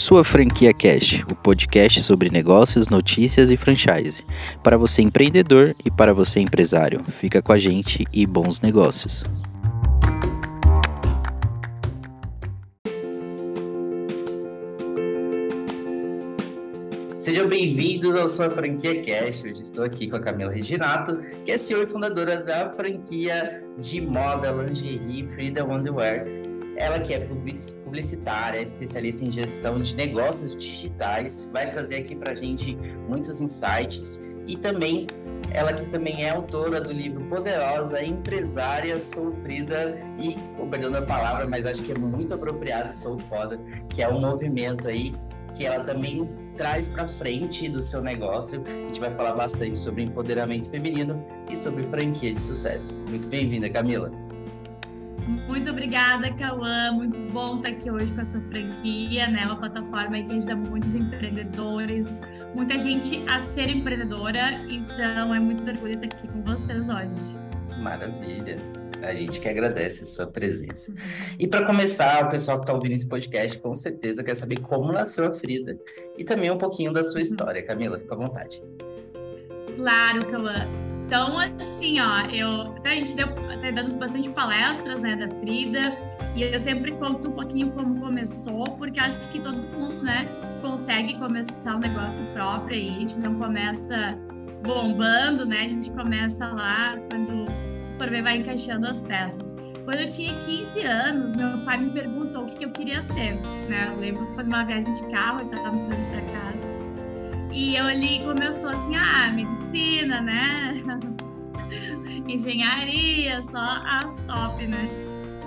[0.00, 4.24] Sua Franquia Cash, o podcast sobre negócios, notícias e franchise.
[4.64, 7.04] Para você empreendedor e para você empresário.
[7.10, 9.22] Fica com a gente e bons negócios.
[17.18, 19.44] Sejam bem-vindos ao Sua Franquia Cash.
[19.44, 24.00] Hoje estou aqui com a Camila Reginato, que é CEO e fundadora da franquia de
[24.00, 26.39] moda lingerie Freedom Underwear
[26.76, 27.28] ela que é
[27.84, 32.76] publicitária, especialista em gestão de negócios digitais, vai trazer aqui para a gente
[33.08, 35.06] muitos insights e também
[35.52, 40.36] ela que também é autora do livro Poderosa Empresária Sofrida e,
[40.68, 43.58] perdão a palavra, mas acho que é muito apropriado, sou foda,
[43.88, 45.12] que é um movimento aí
[45.54, 48.62] que ela também traz para frente do seu negócio.
[48.64, 52.94] A gente vai falar bastante sobre empoderamento feminino e sobre franquia de sucesso.
[53.08, 54.12] Muito bem-vinda, Camila.
[55.30, 56.90] Muito obrigada, Cauã.
[56.92, 59.44] Muito bom estar aqui hoje com a sua franquia, né?
[59.46, 62.20] Uma plataforma que ajuda muitos empreendedores,
[62.54, 64.52] muita gente a ser empreendedora.
[64.68, 67.38] Então, é muito orgulho estar aqui com vocês hoje.
[67.80, 68.56] Maravilha.
[69.02, 70.92] A gente que agradece a sua presença.
[71.38, 74.92] E para começar, o pessoal que está ouvindo esse podcast com certeza quer saber como
[74.92, 75.78] nasceu a Frida
[76.18, 77.22] e também um pouquinho da sua uhum.
[77.22, 77.62] história.
[77.64, 78.62] Camila, fica à vontade.
[79.76, 80.89] Claro, Cauã.
[81.10, 85.92] Então, assim, ó, eu até a gente deu até dando bastante palestras, né, da Frida,
[86.36, 90.28] e eu sempre conto um pouquinho como começou, porque acho que todo mundo, né,
[90.62, 94.16] consegue começar um negócio próprio aí, a gente não começa
[94.62, 95.64] bombando, né?
[95.64, 97.44] A gente começa lá quando
[97.80, 99.56] se for ver vai encaixando as peças.
[99.84, 103.34] Quando eu tinha 15 anos, meu pai me perguntou o que, que eu queria ser,
[103.68, 103.88] né?
[103.92, 106.89] Eu lembro que foi numa viagem de carro, ele estava mudando para casa.
[107.52, 110.72] E eu ali começou assim, ah, medicina, né?
[112.28, 114.88] Engenharia, só as top, né?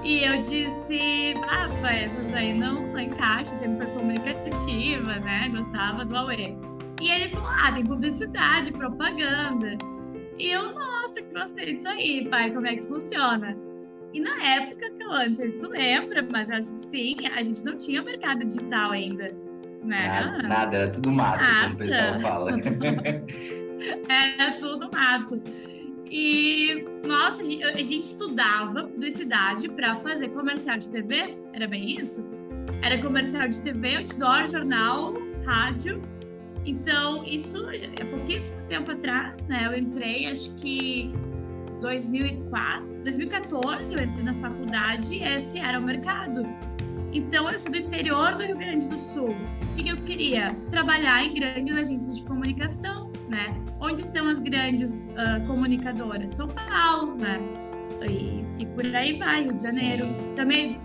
[0.04, 5.48] E eu disse, ah, pai, essas aí não, não encaixam, sempre foi comunicativa, né?
[5.50, 6.58] Gostava do AUE.
[7.02, 9.78] E ele falou, ah, tem publicidade, propaganda.
[10.38, 13.58] E eu, nossa, gostei disso aí, pai, como é que funciona?
[14.14, 17.64] E na época, eu não sei se tu lembra, mas acho que sim, a gente
[17.64, 19.28] não tinha mercado digital ainda.
[19.84, 20.08] Né?
[20.08, 21.62] Nada, nada, era tudo mato, nada.
[21.64, 22.52] como o pessoal fala.
[24.08, 25.42] era tudo mato.
[26.10, 32.00] E, nossa, a gente, a gente estudava publicidade para fazer comercial de TV, era bem
[32.00, 32.24] isso?
[32.82, 35.14] Era comercial de TV, outdoor, jornal,
[35.46, 36.02] rádio.
[36.66, 39.66] Então, isso é pouquíssimo tempo atrás, né?
[39.66, 41.12] Eu entrei, acho que
[41.82, 46.44] 2004, 2014, eu entrei na faculdade e esse era o mercado.
[47.14, 49.36] Então, eu sou do interior do Rio Grande do Sul.
[49.72, 50.52] O que eu queria?
[50.72, 53.56] Trabalhar em grandes agências de comunicação, né?
[53.80, 56.32] Onde estão as grandes uh, comunicadoras?
[56.32, 57.40] São Paulo, né?
[58.10, 60.06] E, e, por aí vai, Rio de Janeiro.
[60.06, 60.34] Sim.
[60.36, 60.82] Também,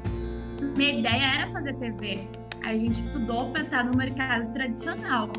[0.76, 2.28] minha ideia era fazer TV.
[2.62, 5.30] Aí a gente estudou para estar no mercado tradicional.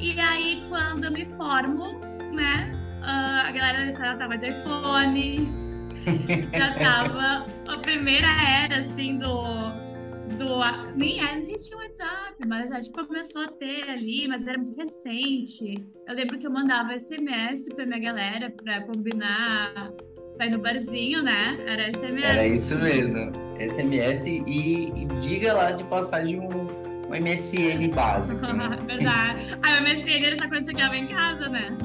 [0.00, 2.00] E aí, quando eu me formo,
[2.32, 2.72] né?
[3.02, 5.48] Uh, a galera já tava de iPhone,
[6.56, 9.81] já tava a primeira era, assim, do
[10.32, 10.60] do.
[10.96, 14.76] Nem não existia o WhatsApp, mas a gente começou a ter ali, mas era muito
[14.76, 15.84] recente.
[16.06, 19.92] Eu lembro que eu mandava SMS pra minha galera pra combinar
[20.36, 21.58] pra ir no barzinho, né?
[21.66, 22.24] Era SMS.
[22.24, 23.32] Era isso mesmo.
[23.58, 28.40] SMS e, e diga lá de passagem um, um MSN básico.
[28.40, 28.68] Né?
[28.86, 29.58] Verdade.
[29.62, 31.76] Aí o MSN era só quando chegava em casa, né?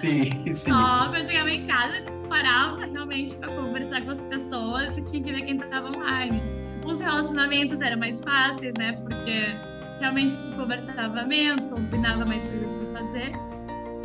[0.00, 0.54] Sim, sim.
[0.54, 5.32] Só quando chegava em casa, parava realmente pra conversar com as pessoas e tinha que
[5.32, 8.92] ver quem tava online os relacionamentos eram mais fáceis, né?
[8.92, 9.56] Porque
[10.00, 13.32] realmente tu conversava menos, combinava mais coisas para fazer.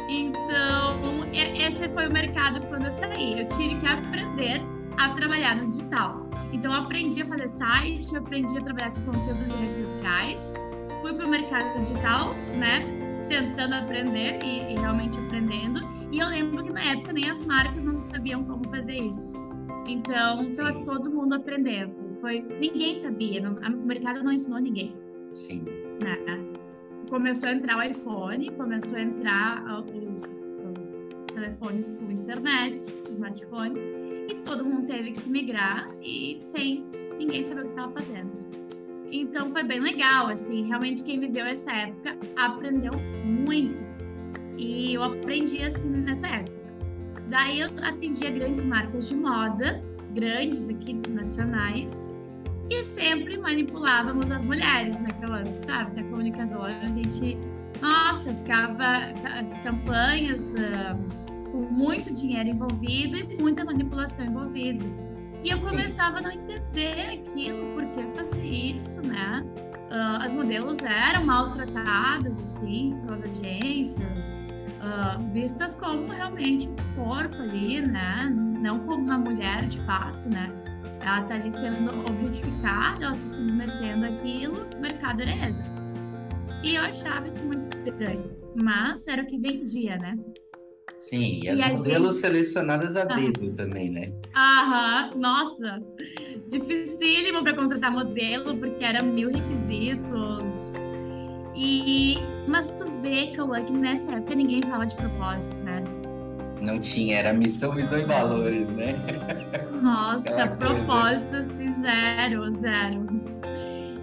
[0.09, 3.39] Então, esse foi o mercado quando eu saí.
[3.39, 4.61] Eu tive que aprender
[4.97, 6.27] a trabalhar no digital.
[6.53, 10.53] Então, eu aprendi a fazer site, aprendi a trabalhar com conteúdos de redes sociais,
[11.01, 12.85] fui para o mercado digital, né?
[13.27, 15.81] Tentando aprender e, e realmente aprendendo.
[16.09, 19.35] E eu lembro que na época nem as marcas não sabiam como fazer isso.
[19.85, 24.93] Então, estava todo mundo aprendendo foi ninguém sabia, não, o mercado não ensinou ninguém.
[25.31, 25.63] Sim.
[26.03, 26.17] Né?
[27.09, 29.63] Começou a entrar o iPhone, começou a entrar
[30.09, 33.89] os, os telefones por internet, smartphones,
[34.27, 36.85] e todo mundo teve que migrar e sem
[37.17, 38.31] ninguém saber o que estava fazendo.
[39.09, 42.91] Então foi bem legal, assim, realmente quem viveu essa época aprendeu
[43.23, 43.81] muito.
[44.57, 46.57] E eu aprendi assim nessa época.
[47.29, 49.81] Daí eu atendia grandes marcas de moda
[50.17, 52.11] grandes aqui, nacionais,
[52.69, 55.91] e sempre manipulávamos as mulheres, né, Calando, sabe?
[55.91, 57.37] Que a comunicadora, a gente,
[57.81, 64.85] nossa, ficava as campanhas uh, com muito dinheiro envolvido e muita manipulação envolvida.
[65.43, 69.45] E eu começava a não entender aquilo, por que fazer isso, né?
[69.91, 74.45] uh, as modelos eram maltratadas, assim, pelas agências,
[74.81, 78.29] uh, vistas como realmente um corpo ali, né?
[78.59, 80.51] Não como uma mulher de fato, né?
[81.07, 85.87] Ela tá ali sendo objetificada, ela se submetendo àquilo, o mercado era esse.
[86.61, 88.29] E eu achava isso muito estranho,
[88.61, 90.17] mas era o que vendia, né?
[90.99, 92.21] Sim, e as e modelos gente...
[92.21, 94.11] selecionadas a dedo também, né?
[94.35, 95.81] Aham, nossa,
[96.49, 100.73] dificílimo para contratar modelo, porque eram mil requisitos.
[101.55, 102.17] E,
[102.49, 105.83] mas tu vê, Cauã, que nessa época ninguém fala de propósito, né?
[106.61, 108.95] Não tinha, era missão, visão e valores, né?
[109.81, 113.05] Nossa, propósito, assim, zero, zero.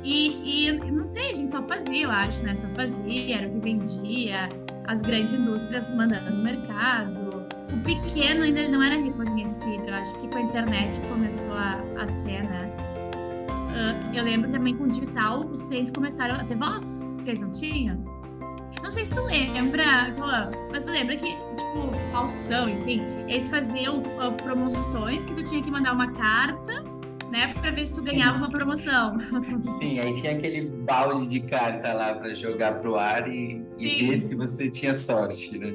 [0.04, 2.54] E, e não sei, a gente só fazia, eu acho, né?
[2.54, 4.48] Só fazia, era o que vendia
[4.86, 7.46] as grandes indústrias mandando no mercado.
[7.72, 9.88] O pequeno ainda não era reconhecido.
[9.88, 12.70] Eu acho que com a internet começou a, a ser, né?
[13.74, 17.40] Uh, eu lembro também com o digital, os clientes começaram a ter voz, que eles
[17.40, 18.13] não tinham.
[18.84, 20.14] Não sei se tu lembra,
[20.70, 25.70] mas tu lembra que, tipo, Faustão, enfim, eles faziam uh, promoções que tu tinha que
[25.70, 26.84] mandar uma carta
[27.30, 27.50] né?
[27.60, 28.10] Pra ver se tu Sim.
[28.10, 29.16] ganhava uma promoção.
[29.62, 34.18] Sim, aí tinha aquele balde de carta lá para jogar pro ar e, e ver
[34.18, 35.72] se você tinha sorte, né?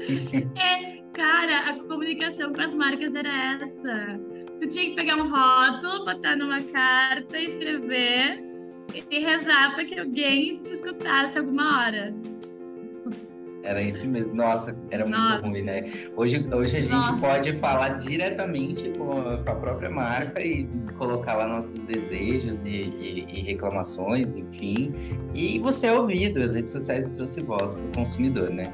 [0.60, 4.20] é, cara, a comunicação com as marcas era essa.
[4.60, 8.42] Tu tinha que pegar um rótulo, botar numa carta, escrever
[8.92, 12.14] e rezar para que alguém te escutasse alguma hora.
[13.68, 14.34] Era isso mesmo.
[14.34, 15.42] Nossa, era Nossa.
[15.42, 15.92] muito ruim, né?
[16.16, 17.16] Hoje, hoje a gente Nossa.
[17.18, 20.66] pode falar diretamente com a, com a, própria marca e
[20.96, 24.94] colocar lá nossos desejos e, e, e, reclamações, enfim.
[25.34, 28.72] E você é ouvido, as redes sociais trouxe voz para o consumidor, né?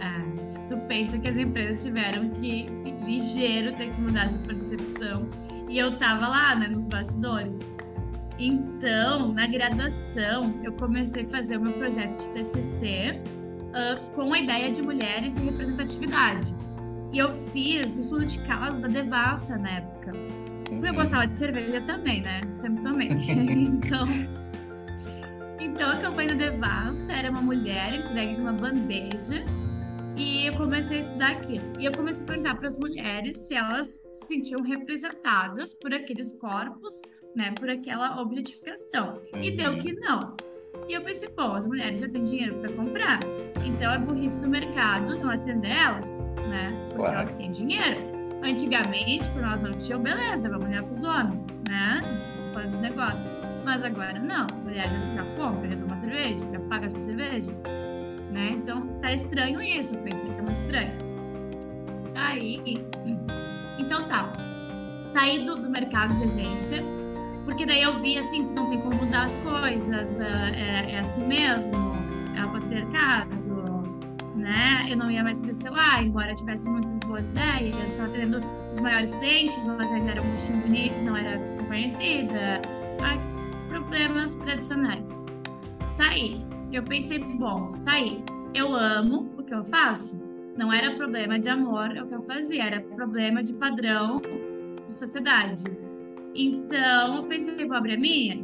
[0.00, 2.66] É, tu pensa que as empresas tiveram que,
[3.06, 5.28] ligeiro, ter que mudar essa percepção.
[5.68, 7.76] E eu tava lá, né, nos bastidores.
[8.36, 13.37] Então, na graduação, eu comecei a fazer o meu projeto de TCC
[13.68, 16.54] uh, com a ideia de mulheres e representatividade.
[17.12, 20.12] E eu fiz estudo de caso da Devassa na época.
[20.68, 20.94] Porque eu uhum.
[20.94, 22.40] gostava de cerveja também, né?
[22.54, 23.08] Sempre tomei.
[23.08, 24.06] então,
[25.58, 29.44] então, a campanha da Devassa era uma mulher entregue numa bandeja
[30.16, 31.72] e eu comecei a estudar aquilo.
[31.78, 36.38] E eu comecei a perguntar para as mulheres se elas se sentiam representadas por aqueles
[36.38, 37.00] corpos,
[37.34, 37.52] né?
[37.52, 39.22] Por aquela objetificação.
[39.40, 39.78] E deu uhum.
[39.78, 40.36] que não.
[40.88, 43.20] E eu pensei, pô, as mulheres já têm dinheiro para comprar.
[43.62, 46.74] Então é burrice do mercado não atender elas, né?
[46.88, 47.14] Porque Ué.
[47.14, 48.18] elas têm dinheiro.
[48.42, 52.00] Antigamente, quando nós não tinham, beleza, vamos olhar para os homens, né?
[52.34, 53.36] Você fala de negócio.
[53.66, 54.46] Mas agora não.
[54.50, 57.52] A mulher já compra, já toma cerveja, já paga a sua cerveja.
[58.32, 58.50] Né?
[58.52, 59.94] Então tá estranho isso.
[59.94, 60.92] Eu pensei que tá muito estranho.
[62.14, 62.82] Aí.
[63.78, 64.32] Então tá.
[65.04, 66.82] Saí do, do mercado de agência
[67.48, 70.98] porque daí eu vi assim que não tem como mudar as coisas, é, é, é
[70.98, 71.96] assim mesmo,
[72.36, 73.82] é o patriarcado,
[74.36, 74.86] né?
[74.86, 79.64] Eu não ia mais lá, embora tivesse muitas boas ideias, estava tendo os maiores clientes,
[79.64, 82.60] mas ainda era um bichinho bonito, não era conhecida.
[83.02, 83.18] Ai,
[83.56, 85.26] os problemas tradicionais.
[85.86, 86.44] Saí.
[86.70, 88.22] Eu pensei, bom, saí.
[88.52, 90.22] Eu amo o que eu faço.
[90.54, 94.20] Não era problema de amor é o que eu fazia, era problema de padrão
[94.86, 95.87] de sociedade.
[96.34, 98.42] Então, eu pensei, vou abrir a minha.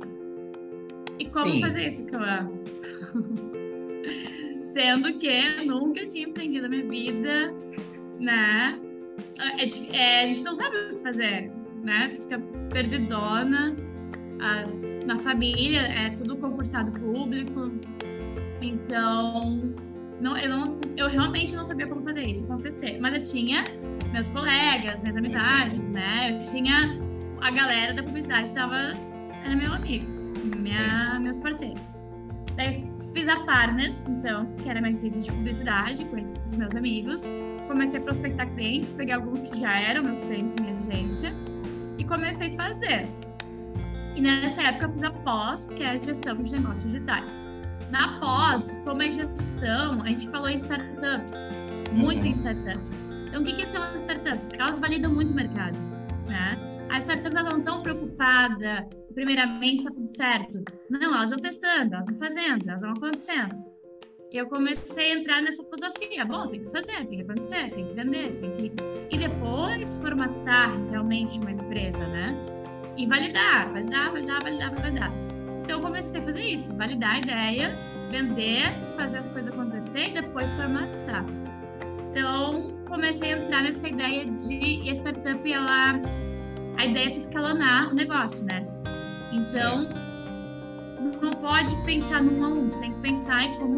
[1.18, 1.60] E como Sim.
[1.60, 2.50] fazer isso, Cauã?
[4.62, 7.54] Sendo que nunca tinha empreendido na minha vida,
[8.18, 8.78] né?
[9.58, 11.50] É, é, a gente não sabe o que fazer,
[11.82, 12.08] né?
[12.14, 12.38] Tu fica
[12.70, 13.76] perdidona.
[14.40, 14.64] A,
[15.06, 17.70] na família é tudo concursado público.
[18.60, 19.74] Então,
[20.20, 22.98] não, eu, não, eu realmente não sabia como fazer isso acontecer.
[23.00, 23.64] Mas eu tinha
[24.12, 26.40] meus colegas, minhas amizades, né?
[26.40, 26.98] Eu tinha
[27.40, 28.92] a galera da publicidade estava
[29.44, 30.06] era meu amigo,
[30.56, 31.94] minha, meus parceiros.
[32.56, 37.24] Daí fiz a Partners, então, que era minha agência de publicidade, com esses meus amigos.
[37.66, 41.34] Comecei a prospectar clientes, peguei alguns que já eram meus clientes em agência
[41.98, 43.08] e comecei a fazer.
[44.16, 47.52] E nessa época eu fiz a pós, que é a gestão de negócios digitais.
[47.90, 51.50] Na pós, como é gestão, a gente falou em startups,
[51.92, 52.28] muito uhum.
[52.28, 53.02] em startups.
[53.28, 54.48] Então, o que, que são as startups?
[54.52, 55.76] Elas validam muito o mercado,
[56.26, 56.73] né?
[56.94, 60.62] As startups não estão preocupadas, primeiramente, está tudo certo.
[60.88, 63.74] Não, elas vão testando, elas vão fazendo, elas vão acontecendo.
[64.32, 66.24] Eu comecei a entrar nessa filosofia.
[66.24, 68.72] Bom, tem que fazer, tem que acontecer, tem que vender, tem que.
[69.10, 72.34] E depois formatar realmente uma empresa, né?
[72.96, 75.12] E validar, validar, validar, validar, validar.
[75.62, 77.78] Então eu comecei a fazer isso, validar a ideia,
[78.10, 81.24] vender, fazer as coisas acontecer e depois formatar.
[82.10, 86.00] Então comecei a entrar nessa ideia de e a startup ela
[86.76, 88.66] a ideia é escalonar o negócio, né?
[89.32, 89.88] Então,
[90.96, 93.76] tu não pode pensar num a um, tu tem que pensar em como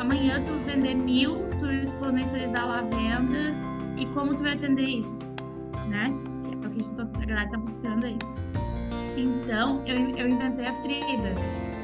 [0.00, 3.54] amanhã tu vender mil, tu exponencializar a venda
[3.96, 5.26] e como tu vai atender isso,
[5.88, 6.10] né?
[6.52, 8.18] É o que a, gente, tá, a galera tá buscando aí.
[9.16, 11.34] Então, eu, eu inventei a Frida,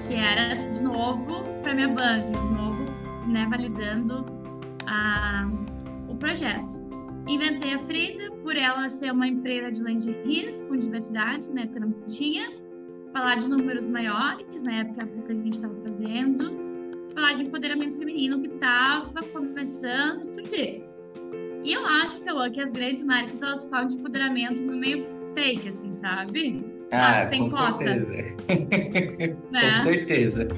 [0.06, 2.84] que era, de novo, para minha banca, de novo,
[3.26, 4.26] né, validando
[4.86, 5.48] a,
[6.08, 6.81] o projeto.
[7.26, 11.92] Inventei a Frida por ela ser uma empresa de lingeries com diversidade, na época não
[12.06, 12.52] tinha,
[13.12, 16.52] falar de números maiores, na época que a gente estava fazendo,
[17.14, 20.84] falar de empoderamento feminino que estava começando a surgir.
[21.64, 25.94] E eu acho que, que as grandes marcas elas falam de empoderamento meio fake, assim,
[25.94, 26.64] sabe?
[26.90, 27.84] Ah, tem com cota.
[27.84, 28.14] certeza.
[29.50, 29.76] né?
[29.76, 30.48] Com certeza.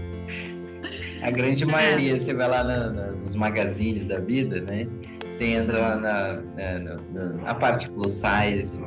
[1.23, 1.67] A grande é.
[1.67, 2.65] maioria, você vai lá
[3.13, 4.89] nos magazines da vida, né?
[5.35, 8.81] Você entra lá na, na, na, na parte plus size,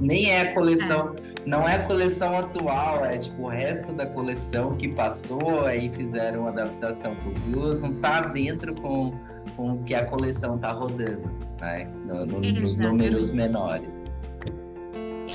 [0.00, 1.42] nem é a coleção, é.
[1.44, 6.40] não é a coleção atual, é tipo o resto da coleção que passou, aí fizeram
[6.40, 9.12] uma adaptação pro plus, não tá dentro com,
[9.56, 11.86] com o que a coleção tá rodando, né?
[12.06, 14.02] No, no, nos números menores.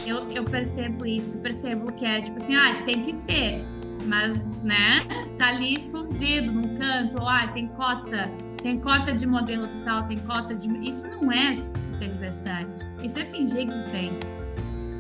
[0.04, 3.64] Eu, eu percebo isso, percebo que é tipo assim, ah, tem que ter,
[4.04, 5.06] mas, né,
[5.38, 10.56] tá ali escondido num canto, ah, tem cota tem cota de modelo tal, tem cota
[10.56, 10.70] de.
[10.88, 11.52] Isso não é
[12.00, 12.84] ter diversidade.
[13.04, 14.12] Isso é fingir que tem.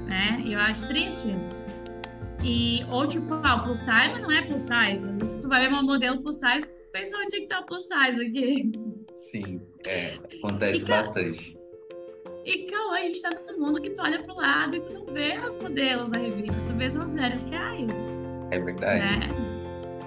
[0.08, 0.42] Né?
[0.44, 1.66] E eu acho triste isso.
[2.44, 5.10] E, ou tipo, ah, o plus size, não é plus size.
[5.10, 7.66] Às vezes tu vai ver um modelo plus size, pensa onde é que tá o
[7.66, 8.72] plus size aqui.
[9.16, 11.58] Sim, é, acontece e, bastante.
[12.46, 15.06] E, Cauã, a gente tá no mundo que tu olha pro lado e tu não
[15.06, 18.10] vê os modelos na revista, tu vê as mulheres reais.
[18.51, 19.20] É verdade.
[19.20, 19.28] Né?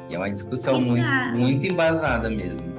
[0.09, 2.72] E é uma discussão muito, muito embasada mesmo.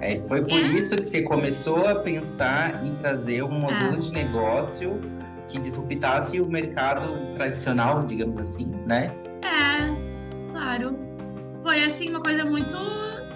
[0.00, 0.62] É, foi por é.
[0.68, 3.98] isso que você começou a pensar em trazer um modelo é.
[3.98, 5.00] de negócio
[5.48, 9.10] que disruptasse o mercado tradicional, digamos assim, né?
[9.42, 10.98] É, claro.
[11.62, 12.76] Foi assim uma coisa muito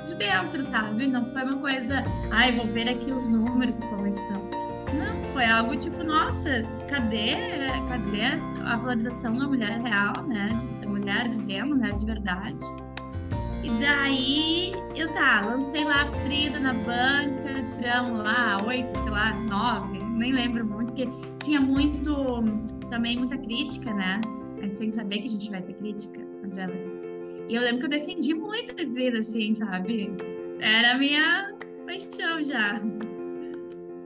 [0.06, 1.06] de dentro, sabe?
[1.06, 4.50] Não foi uma coisa, ai, vou ver aqui os números como estão.
[4.92, 7.34] Não, foi algo tipo, nossa, cadê,
[7.88, 8.24] cadê
[8.64, 10.48] a valorização da mulher real, né?
[10.80, 12.64] Da mulher de dentro, mulher de verdade.
[13.62, 19.32] E daí eu tá, lancei lá a Frida na banca, tiramos lá oito, sei lá,
[19.34, 21.08] nove, nem lembro muito, porque
[21.42, 22.12] tinha muito,
[22.90, 24.20] também muita crítica, né?
[24.58, 26.74] A gente tem que saber que a gente vai ter crítica, Angela.
[27.48, 30.12] E eu lembro que eu defendi muito a Frida, assim, sabe?
[30.58, 31.54] Era a minha
[31.86, 32.80] paixão já.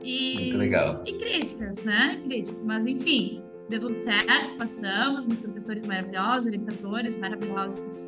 [0.03, 1.03] E, muito legal.
[1.05, 2.21] E críticas, né?
[2.23, 8.07] Críticas, mas enfim, deu tudo certo, passamos, professores maravilhosos, orientadores maravilhosos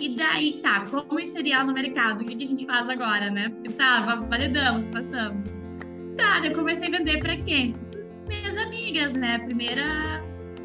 [0.00, 2.22] e daí, tá, como inserir no mercado?
[2.22, 3.52] O que, que a gente faz agora, né?
[3.76, 5.64] Tá, validamos, passamos.
[6.16, 7.74] Tá, eu comecei a vender para quem?
[8.26, 9.38] Minhas amigas, né?
[9.38, 10.24] Primeira,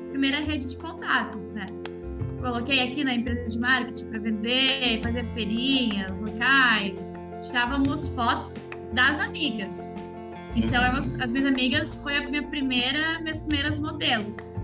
[0.10, 1.66] primeira rede de contatos, né?
[2.40, 7.12] Coloquei aqui na empresa de marketing para vender, fazer feirinhas locais,
[7.42, 9.96] tirávamos fotos das amigas.
[10.56, 10.98] Então, uhum.
[10.98, 14.62] as, as minhas amigas foi a minha primeira, minhas primeiras modelos.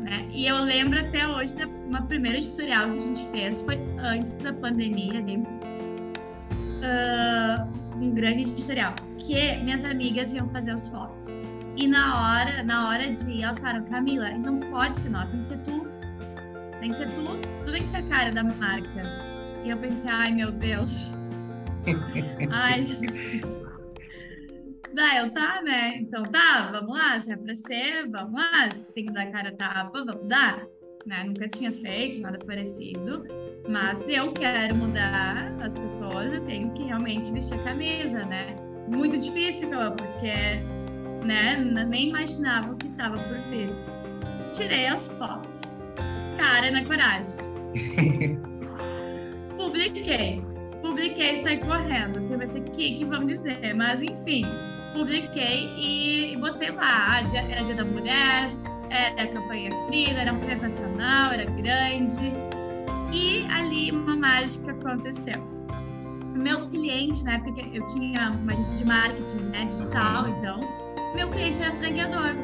[0.00, 0.26] Né?
[0.32, 4.32] E eu lembro até hoje da uma primeira editorial que a gente fez, foi antes
[4.32, 5.36] da pandemia ali.
[6.80, 11.38] Uh, um grande editorial, que minhas amigas iam fazer as fotos.
[11.76, 15.46] E na hora, na hora de elas falaram, Camila, não pode ser nós, tem que
[15.46, 15.86] ser tu.
[16.80, 17.24] Tem que ser tu,
[17.64, 19.02] tu tem que ser a cara da marca.
[19.62, 21.14] E eu pensei, ai meu Deus.
[22.50, 23.54] ai, Jesus.
[24.92, 25.96] Daí eu, tá, né?
[25.96, 29.52] Então tá, vamos lá, se é pra ser, vamos lá, se tem que dar cara
[29.52, 30.66] tapa, vamos dar.
[31.06, 31.24] Né?
[31.24, 33.24] Nunca tinha feito nada parecido.
[33.68, 38.56] Mas se eu quero mudar as pessoas, eu tenho que realmente vestir a camisa, né?
[38.88, 40.62] Muito difícil, porque
[41.24, 43.70] né, nem imaginava o que estava por vir.
[44.50, 45.80] Tirei as fotos.
[46.36, 47.44] Cara na coragem.
[49.56, 50.42] Publiquei.
[50.82, 52.18] Publiquei e saí correndo.
[52.18, 53.74] Assim, vai ser que, que vamos dizer.
[53.74, 54.44] Mas enfim,
[54.92, 58.50] publiquei e, e botei lá, dia, era dia da mulher,
[58.90, 62.32] era a campanha Frida, era um projeto nacional, era grande.
[63.12, 65.40] E ali uma mágica aconteceu.
[66.34, 70.36] Meu cliente, na época eu tinha uma agência de marketing né, digital, uhum.
[70.36, 70.60] então,
[71.14, 72.34] meu cliente era franqueador.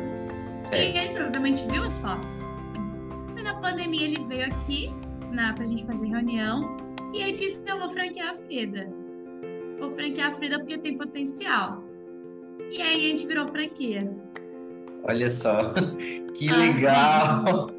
[0.73, 2.47] E ele provavelmente viu as fotos.
[3.37, 4.91] E na pandemia ele veio aqui
[5.31, 6.76] na, pra gente fazer reunião
[7.12, 8.88] e ele disse: Eu vou franquear a Frida.
[9.79, 11.86] Vou franquear a Frida porque tem potencial.
[12.70, 14.11] E aí a gente virou franquia.
[15.04, 15.73] Olha só,
[16.35, 17.70] que ah, legal!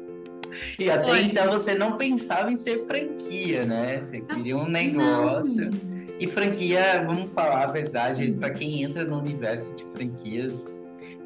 [0.78, 1.20] E até Foi.
[1.22, 4.00] então você não pensava em ser franquia, né?
[4.00, 5.70] Você queria um negócio.
[5.70, 5.98] Não.
[6.18, 10.60] E franquia, vamos falar a verdade, para quem entra no universo de franquias,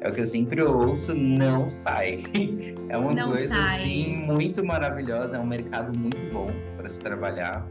[0.01, 2.23] é o que eu sempre ouço, não sai.
[2.89, 3.75] É uma não coisa sai.
[3.75, 6.45] assim muito maravilhosa, é um mercado muito bom
[6.77, 7.65] para se trabalhar.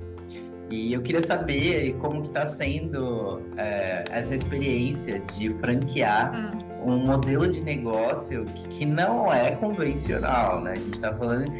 [0.73, 6.83] E eu queria saber como que está sendo é, essa experiência de franquear ah.
[6.83, 10.73] um modelo de negócio que, que, não é convencional, né?
[10.73, 11.52] A gente está falando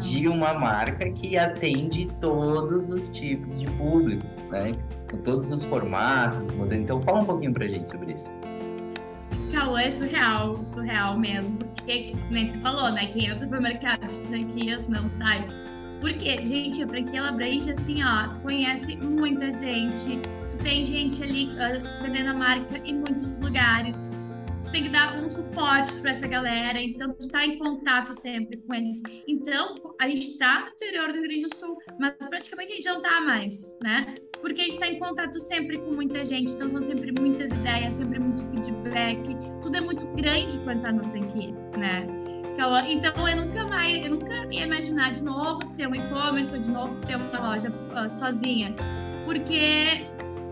[0.00, 4.70] de uma marca que atende todos os tipos de públicos, né?
[5.10, 6.84] Com todos os formatos, modelos.
[6.84, 8.30] Então fala um pouquinho para a gente sobre isso.
[9.52, 11.58] Cauã é surreal, surreal mesmo.
[11.58, 13.06] Porque, como você falou, né?
[13.06, 15.44] Quem entra pro mercado de franquias não sai
[16.00, 21.22] porque, gente, a franquia ela abrange assim, ó, tu conhece muita gente, tu tem gente
[21.22, 24.18] ali uh, vendendo a marca em muitos lugares,
[24.64, 28.56] tu tem que dar um suporte para essa galera, então tu tá em contato sempre
[28.56, 29.02] com eles.
[29.28, 32.86] Então, a gente tá no interior do Rio Grande do Sul, mas praticamente a gente
[32.86, 34.14] não tá mais, né?
[34.40, 37.96] Porque a gente tá em contato sempre com muita gente, então são sempre muitas ideias,
[37.96, 39.22] sempre muito feedback,
[39.62, 42.19] tudo é muito grande quando tá na franquia, né?
[42.86, 46.70] Então eu nunca mais, eu nunca ia imaginar de novo ter um e-commerce ou de
[46.70, 48.74] novo ter uma loja uh, sozinha.
[49.24, 50.06] Porque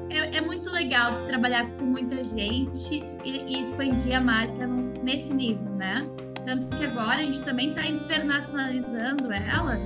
[0.09, 4.67] é, é, muito legal trabalhar com muita gente e, e expandir a marca
[5.03, 6.09] nesse nível, né?
[6.47, 9.79] Tanto que agora a gente também está internacionalizando ela,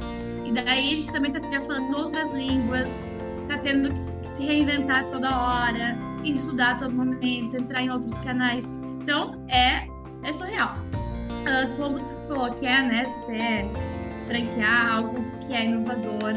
[0.44, 3.08] e daí a gente também está falando outras línguas,
[3.42, 8.70] está tendo que se reinventar toda hora, estudar a todo momento, entrar em outros canais.
[9.00, 9.88] Então é,
[10.22, 10.76] é surreal
[11.42, 13.64] uh, como tu falou que é, né, você
[14.26, 16.32] franquear algo que é inovador,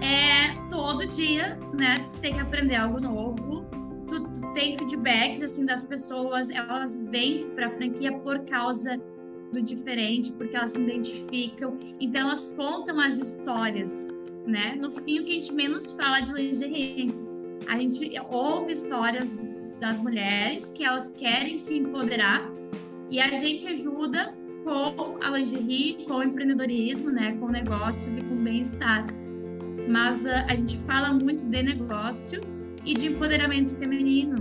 [0.00, 3.64] é todo dia, né, tu tem que aprender algo novo,
[4.06, 9.00] tu, tu tem feedbacks, assim, das pessoas, elas vêm para a franquia por causa
[9.52, 14.14] do diferente, porque elas se identificam, então elas contam as histórias,
[14.46, 17.14] né, no fim o que a gente menos fala de lingerie,
[17.66, 19.32] a gente ouve histórias
[19.80, 22.55] das mulheres que elas querem se empoderar
[23.10, 24.34] e a gente ajuda
[24.64, 29.06] com a lingerie, com o empreendedorismo, né, com negócios e com bem-estar.
[29.88, 32.40] Mas uh, a gente fala muito de negócio
[32.84, 34.36] e de empoderamento feminino,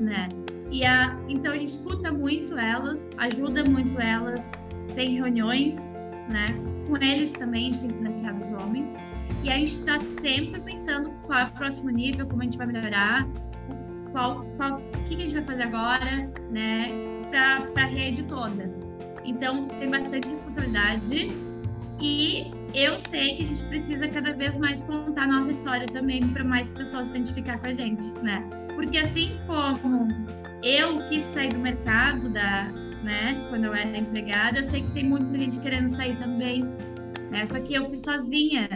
[0.00, 0.28] né?
[0.70, 4.52] E a, então a gente escuta muito elas, ajuda muito elas,
[4.94, 5.98] tem reuniões,
[6.30, 6.46] né?
[6.86, 8.98] Com eles também, a tem que os homens.
[9.42, 12.66] E a gente está sempre pensando qual é o próximo nível, como a gente vai
[12.66, 13.28] melhorar,
[14.12, 17.15] qual, qual, o que a gente vai fazer agora, né?
[17.30, 18.70] Para a rede toda.
[19.24, 21.32] Então, tem bastante responsabilidade
[22.00, 26.28] e eu sei que a gente precisa cada vez mais contar a nossa história também
[26.28, 28.46] para mais pessoas se identificar com a gente, né?
[28.74, 30.08] Porque assim como
[30.62, 32.64] eu quis sair do mercado da,
[33.02, 36.64] né, quando eu era empregada, eu sei que tem muita gente querendo sair também,
[37.30, 37.46] né?
[37.46, 38.68] Só que eu fui sozinha,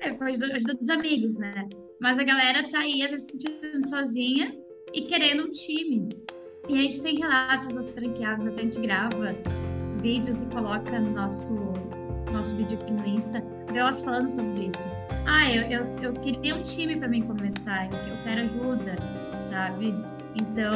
[0.00, 1.68] é, com a ajuda, dos amigos, né?
[2.00, 4.54] Mas a galera tá aí se sentindo sozinha
[4.92, 6.08] e querendo um time.
[6.68, 9.34] E a gente tem relatos das franqueadas, até a gente grava
[10.00, 11.54] vídeos e coloca no nosso,
[12.32, 13.40] nosso vídeo aqui no Insta,
[13.72, 14.88] delas falando sobre isso.
[15.26, 18.96] Ah, eu, eu, eu queria um time para mim começar, eu, eu quero ajuda,
[19.50, 19.94] sabe?
[20.34, 20.72] Então,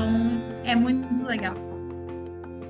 [0.65, 1.55] é muito legal.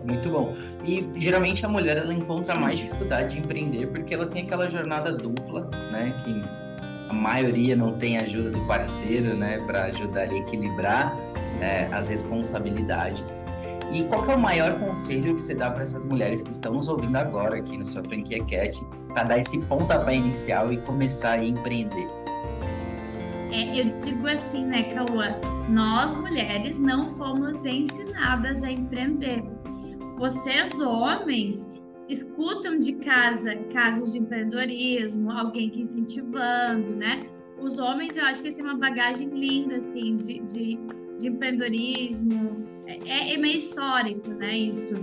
[0.09, 0.55] Muito bom.
[0.85, 5.13] E geralmente a mulher ela encontra mais dificuldade de empreender porque ela tem aquela jornada
[5.13, 6.19] dupla, né?
[6.25, 6.41] Que
[7.09, 9.59] a maioria não tem ajuda do parceiro, né?
[9.67, 11.17] Para ajudar a equilibrar
[11.59, 13.43] né, as responsabilidades.
[13.91, 16.89] E qual é o maior conselho que você dá para essas mulheres que estão nos
[16.89, 21.45] ouvindo agora aqui no seu Franquia Cat para dar esse pontapé inicial e começar a
[21.45, 22.07] empreender?
[23.51, 25.35] É, eu digo assim, né, Cauã?
[25.71, 29.43] Nós mulheres não fomos ensinadas a empreender.
[30.19, 31.67] Vocês, homens,
[32.09, 37.27] escutam de casa casos de empreendedorismo, alguém que incentivando, né?
[37.61, 40.79] Os homens, eu acho que essa é uma bagagem linda, assim, de, de
[41.19, 42.67] de empreendedorismo.
[42.87, 44.57] É, é, meio histórico, né?
[44.57, 44.95] Isso.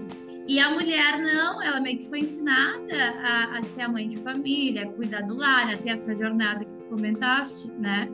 [0.47, 4.17] E a mulher não, ela meio que foi ensinada a, a, ser a mãe de
[4.17, 8.09] família, a cuidar do lar, a ter essa jornada que tu comentaste, né?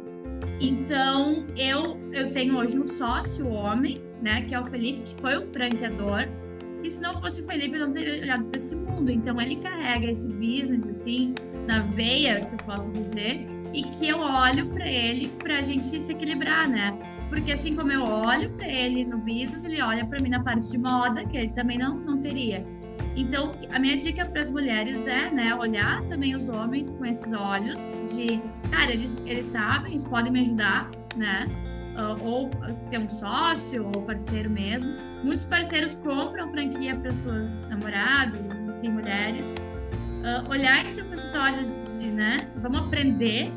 [0.60, 4.42] Então, eu, eu tenho hoje um sócio homem, né?
[4.44, 6.28] Que é o Felipe, que foi o franqueador.
[6.84, 9.12] E se não fosse o Felipe, eu não teria olhado para esse mundo.
[9.12, 11.36] Então, ele carrega esse business, assim,
[11.68, 16.00] na veia, que eu posso dizer, e que eu olho para ele para a gente
[16.00, 16.98] se equilibrar, né?
[17.30, 20.70] Porque assim como eu olho para ele no business, ele olha para mim na parte
[20.70, 22.66] de moda, que ele também não, não teria.
[23.16, 27.32] Então, a minha dica para as mulheres é, né, olhar também os homens com esses
[27.34, 31.46] olhos de, cara, eles, eles sabem, eles podem me ajudar, né?
[31.92, 32.50] Uh, ou
[32.90, 34.94] ter um sócio ou parceiro mesmo.
[35.24, 39.70] Muitos parceiros compram franquia para suas namoradas, enfim, mulheres.
[40.22, 43.52] Uh, olhar com esses olhos de, né, vamos aprender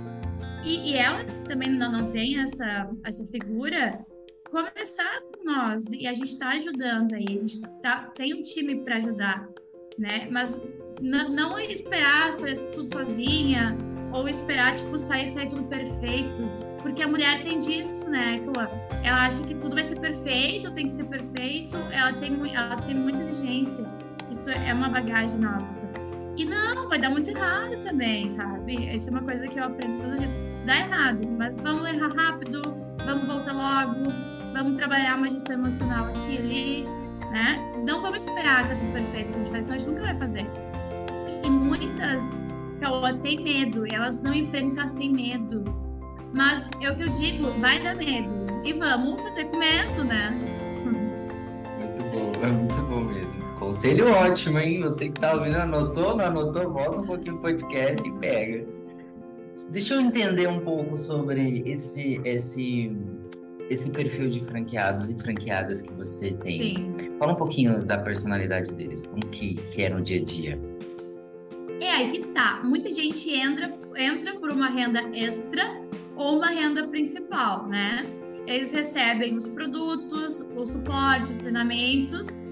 [0.64, 3.90] e, e elas que também não, não têm essa, essa figura,
[4.50, 8.82] começar com nós e a gente está ajudando aí, a gente tá, tem um time
[8.82, 9.46] para ajudar,
[9.98, 10.26] né?
[10.30, 10.60] Mas
[11.00, 13.76] não esperar fazer tudo sozinha
[14.12, 16.40] ou esperar tipo sair sair tudo perfeito,
[16.84, 18.38] porque a mulher tem disso, né?
[19.02, 22.94] Ela acha que tudo vai ser perfeito, tem que ser perfeito, ela tem ela tem
[22.94, 23.86] muita exigência.
[24.30, 25.90] Isso é uma bagagem nossa.
[26.36, 28.94] E não, vai dar muito errado também, sabe?
[28.94, 30.36] Isso é uma coisa que eu aprendo todos os dias.
[30.66, 32.60] Dá errado, mas vamos errar rápido,
[33.02, 34.10] vamos voltar logo,
[34.52, 36.84] vamos trabalhar uma gestão emocional aqui e ali,
[37.30, 37.72] né?
[37.82, 40.18] Não vamos esperar tá tudo perfeito que a gente faz, senão a gente nunca vai
[40.18, 40.46] fazer.
[41.42, 42.38] E muitas,
[42.78, 45.83] Caoa, têm medo, elas não empreendem porque elas têm medo.
[46.34, 48.28] Mas é o que eu digo, vai dar medo.
[48.64, 50.30] E vamos fazer com medo, né?
[51.78, 53.40] Muito bom, é muito bom mesmo.
[53.58, 54.80] Conselho ótimo, hein?
[54.82, 58.66] Você que tá ouvindo, anotou, não anotou, volta um pouquinho o podcast e pega.
[59.70, 62.92] Deixa eu entender um pouco sobre esse, esse,
[63.70, 66.56] esse perfil de franqueados e franqueadas que você tem.
[66.56, 66.96] Sim.
[67.20, 70.58] Fala um pouquinho da personalidade deles, como que, que é no dia a dia.
[71.80, 72.60] É aí que tá.
[72.64, 75.80] Muita gente entra, entra por uma renda extra
[76.16, 78.04] ou uma renda principal, né?
[78.46, 82.42] Eles recebem os produtos, o suporte, os treinamentos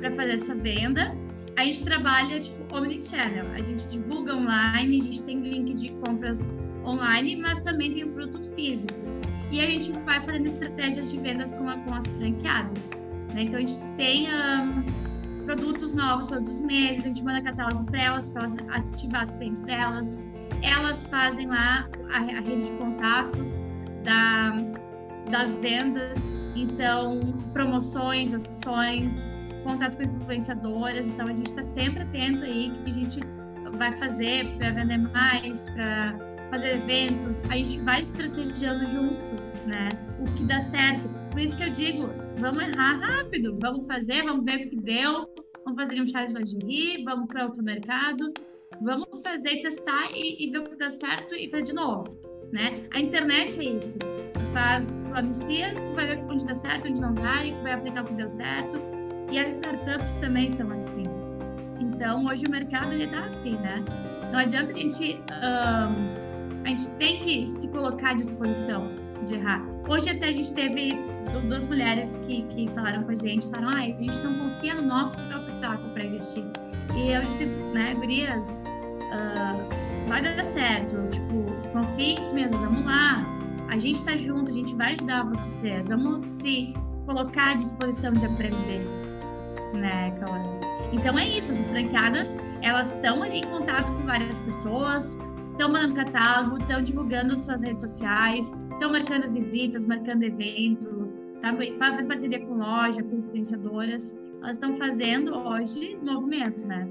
[0.00, 1.16] para fazer essa venda
[1.56, 3.46] a gente trabalha tipo omnichannel.
[3.52, 6.52] A gente divulga online, a gente tem link de compras
[6.84, 8.94] online, mas também tem o produto físico.
[9.50, 12.90] E a gente vai fazendo estratégias de vendas com, a, com as franqueadas.
[13.34, 13.42] Né?
[13.42, 14.82] Então a gente tem um,
[15.44, 19.30] produtos novos todos os meses, a gente manda catálogo para elas, para elas ativar as
[19.30, 20.26] clientes delas.
[20.62, 23.60] Elas fazem lá a, a rede de contatos
[24.04, 24.52] da,
[25.30, 32.70] das vendas, então promoções, ações, contato com influenciadoras, então a gente está sempre atento aí
[32.70, 33.20] o que a gente
[33.76, 36.16] vai fazer para vender mais, para
[36.50, 39.88] fazer eventos, a gente vai estrategiando junto, né?
[40.20, 41.08] O que dá certo.
[41.30, 45.28] Por isso que eu digo, vamos errar rápido, vamos fazer, vamos ver o que deu,
[45.64, 48.32] vamos fazer um chá de lingerie, vamos para outro mercado,
[48.80, 52.04] vamos fazer, testar e, e, ver o que dá certo e fazer de novo,
[52.52, 52.84] né?
[52.92, 53.98] A internet é isso.
[53.98, 57.62] Tu faz, tu anuncia, tu vai ver onde dá certo, onde não dá, e tu
[57.62, 61.04] vai aplicar o que deu certo e as startups também são assim.
[61.80, 63.82] Então, hoje o mercado ele tá assim, né?
[64.30, 65.18] Não adianta a gente.
[65.30, 66.22] Um,
[66.64, 68.88] a gente tem que se colocar à disposição
[69.24, 69.64] de errar.
[69.88, 70.92] Hoje até a gente teve
[71.48, 74.82] duas mulheres que, que falaram com a gente, falaram, ah, a gente não confia no
[74.82, 76.44] nosso próprio taco para investir.
[76.94, 82.84] E eu disse, né, gurias, uh, vai dar certo, tipo, confia em si mesmas, vamos
[82.84, 83.24] lá,
[83.68, 86.74] a gente está junto, a gente vai ajudar vocês, vamos se
[87.06, 89.02] colocar à disposição de aprender
[89.74, 90.40] né, Cauã?
[90.92, 95.18] Então é isso, essas franqueadas, elas estão ali em contato com várias pessoas,
[95.50, 101.01] estão mandando catálogo, estão divulgando suas redes sociais, estão marcando visitas, marcando evento,
[101.42, 101.74] sabe?
[101.76, 104.16] Fazendo parceria com loja, com influenciadoras.
[104.40, 106.88] Elas estão fazendo hoje movimento, né?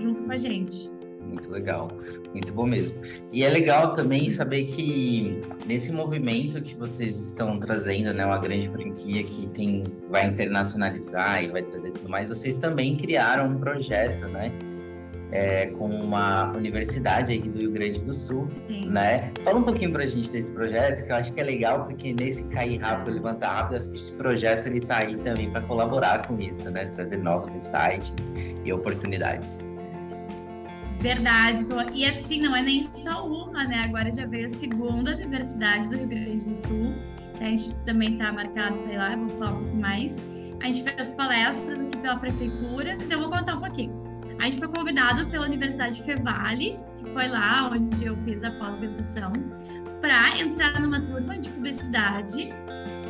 [0.00, 0.92] Junto com a gente.
[1.22, 1.88] Muito legal,
[2.32, 2.96] muito bom mesmo.
[3.32, 8.68] E é legal também saber que nesse movimento que vocês estão trazendo, né, uma grande
[8.68, 14.28] franquia que tem vai internacionalizar e vai trazer tudo mais, vocês também criaram um projeto,
[14.28, 14.52] né,
[15.32, 18.86] é, com uma universidade aí do Rio Grande do Sul, Sim.
[18.86, 19.32] né?
[19.42, 22.44] Fala um pouquinho pra gente desse projeto, que eu acho que é legal, porque nesse
[22.44, 26.38] cair rápido, levantar rápido, acho que esse projeto ele tá aí também para colaborar com
[26.38, 26.86] isso, né?
[26.86, 28.32] Trazer novos insights
[28.64, 29.58] e oportunidades.
[31.00, 31.66] Verdade.
[31.92, 33.82] E assim, não é nem só uma, né?
[33.84, 36.94] Agora já veio a segunda Universidade do Rio Grande do Sul.
[37.40, 40.24] A gente também está marcado para ir lá, vou falar um pouco mais.
[40.62, 43.92] A gente fez palestras aqui pela prefeitura, então eu vou contar um pouquinho.
[44.38, 49.32] A gente foi convidado pela Universidade Fevale, que foi lá onde eu fiz a pós-graduação,
[50.00, 52.50] para entrar numa turma de publicidade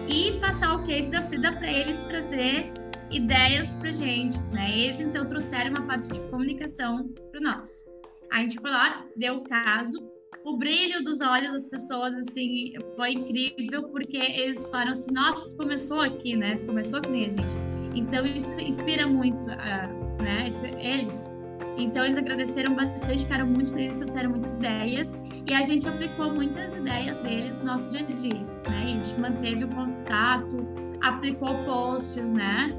[0.09, 2.73] e passar o case da Frida para eles trazer
[3.11, 4.71] ideias para gente, né?
[4.77, 7.85] Eles então trouxeram uma parte de comunicação para nós.
[8.33, 9.99] A gente foi lá, deu o caso,
[10.45, 15.57] o brilho dos olhos das pessoas, assim, foi incrível, porque eles falaram assim, nossa, tu
[15.57, 16.57] começou aqui, né?
[16.57, 17.57] Tu começou que nem a gente.
[17.95, 20.49] Então, isso inspira muito, uh, né?
[20.79, 21.37] Eles.
[21.77, 26.77] Então, eles agradeceram bastante, ficaram muito felizes, trouxeram muitas ideias, e a gente aplicou muitas
[26.77, 28.85] ideias deles no nosso dia a dia, né?
[28.85, 30.57] A gente manteve o contato,
[31.01, 32.73] aplicou posts, né?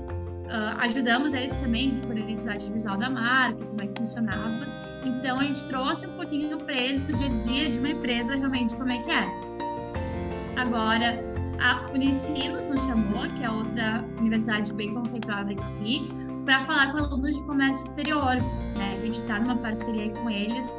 [0.45, 4.65] Uh, ajudamos eles também com a identidade visual da marca, como é que funcionava.
[5.03, 8.35] Então, a gente trouxe um pouquinho para eles do dia a dia de uma empresa,
[8.35, 9.27] realmente, como é que é.
[10.55, 11.21] Agora,
[11.59, 16.09] a Unicinos nos chamou, que é outra universidade bem conceituada aqui,
[16.45, 18.35] para falar com alunos de comércio exterior.
[18.77, 18.97] Né?
[18.97, 20.71] A gente está numa parceria com eles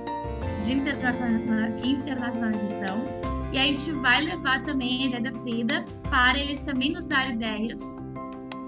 [0.64, 3.04] de internacionalização
[3.52, 7.28] E a gente vai levar também a ideia da Frida para eles também nos dar
[7.30, 8.10] ideias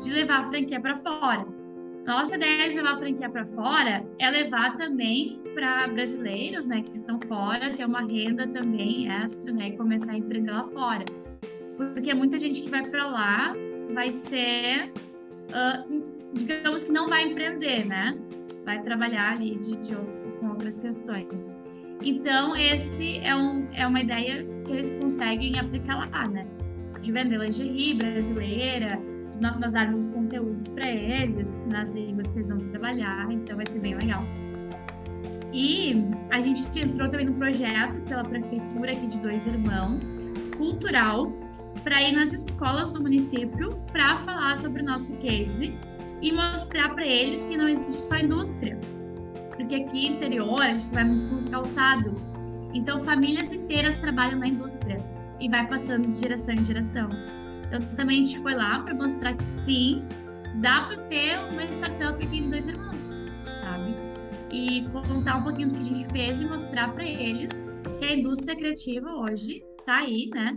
[0.03, 1.47] de levar a franquia para fora.
[2.07, 6.95] Nossa ideia de levar a franquia para fora é levar também para brasileiros, né, que
[6.95, 11.05] estão fora, ter uma renda também extra, né, e começar a empreender lá fora.
[11.77, 13.55] Porque muita gente que vai para lá
[13.93, 14.91] vai ser,
[15.51, 18.17] uh, digamos que não vai empreender, né?
[18.64, 19.95] Vai trabalhar ali de, de,
[20.41, 21.57] com outras questões.
[22.03, 26.47] Então, esse é, um, é uma ideia que eles conseguem aplicar lá, né?
[27.01, 29.01] De vender lingerie brasileira,
[29.41, 33.95] nós darmos conteúdos para eles nas línguas que eles vão trabalhar, então vai ser bem
[33.95, 34.23] legal.
[35.53, 40.17] E a gente entrou também no projeto pela prefeitura aqui de Dois Irmãos,
[40.57, 41.33] cultural,
[41.83, 45.73] para ir nas escolas do município para falar sobre o nosso case
[46.20, 48.78] e mostrar para eles que não existe só indústria.
[49.57, 52.14] Porque aqui interior a gente vai muito com calçado.
[52.74, 55.04] Então famílias inteiras trabalham na indústria
[55.40, 57.09] e vai passando de geração em geração.
[57.66, 60.04] Então também a gente foi lá para mostrar que sim,
[60.57, 63.24] dá para ter uma startup aqui em Dois Irmãos,
[63.62, 63.94] sabe?
[64.50, 68.14] E contar um pouquinho do que a gente fez e mostrar para eles que a
[68.14, 70.57] indústria criativa hoje está aí, né?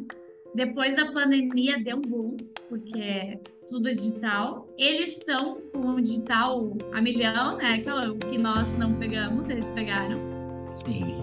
[0.54, 3.40] Depois da pandemia deu um boom, porque
[3.72, 4.68] tudo é digital.
[4.78, 7.80] Eles estão com o digital a milhão, né?
[7.80, 10.20] Que, é o que nós não pegamos, eles pegaram.
[10.68, 11.20] Sim.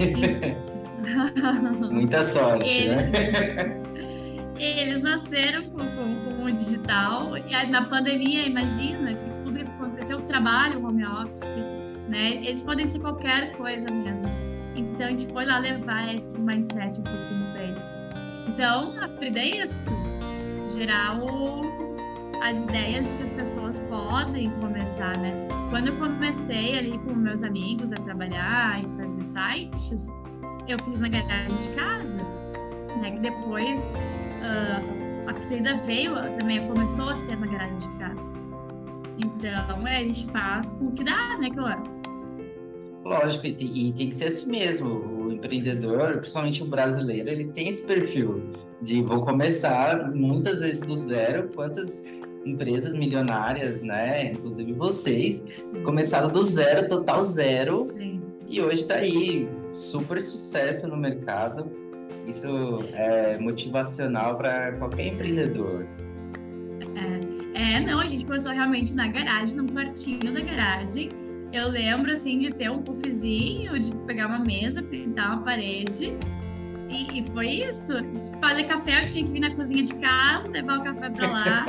[1.92, 3.82] Muita sorte, eles, né?
[4.58, 10.18] eles nasceram com, com, com, o digital e na pandemia, imagina, que tudo que aconteceu,
[10.18, 11.58] o trabalho, o home office,
[12.08, 12.36] né?
[12.36, 14.28] Eles podem ser qualquer coisa mesmo.
[14.74, 18.06] Então a gente foi lá levar esse mindset um pouquinho para eles.
[18.48, 19.78] Então, a Frida é isso,
[20.70, 21.87] gerar o,
[22.42, 25.48] as ideias de que as pessoas podem começar, né?
[25.70, 30.12] Quando eu comecei ali com meus amigos a trabalhar e fazer sites,
[30.66, 32.22] eu fiz na garagem de casa,
[33.00, 33.10] né?
[33.10, 38.46] Que depois uh, a Frida veio, também começou a ser na garagem de casa.
[39.18, 41.82] Então, é, a gente faz com o que dá, né, claro?
[43.04, 47.44] Lógico, e tem, e tem que ser assim mesmo o empreendedor, principalmente o brasileiro, ele
[47.46, 48.42] tem esse perfil
[48.80, 51.48] de vou começar muitas vezes do zero.
[51.54, 52.04] Quantas
[52.44, 54.32] empresas milionárias, né?
[54.32, 55.82] Inclusive vocês, Sim.
[55.82, 58.20] começaram do zero, total zero, Sim.
[58.48, 61.70] e hoje está aí super sucesso no mercado.
[62.26, 62.46] Isso
[62.92, 65.86] é motivacional para qualquer empreendedor.
[67.54, 71.10] É, é, não, a gente começou realmente na garagem, num quartinho da garagem
[71.52, 76.14] eu lembro, assim, de ter um puffzinho, de pegar uma mesa, pintar uma parede.
[76.88, 77.94] E, e, foi isso.
[78.40, 81.66] Fazer café, eu tinha que vir na cozinha de casa, levar o café para lá.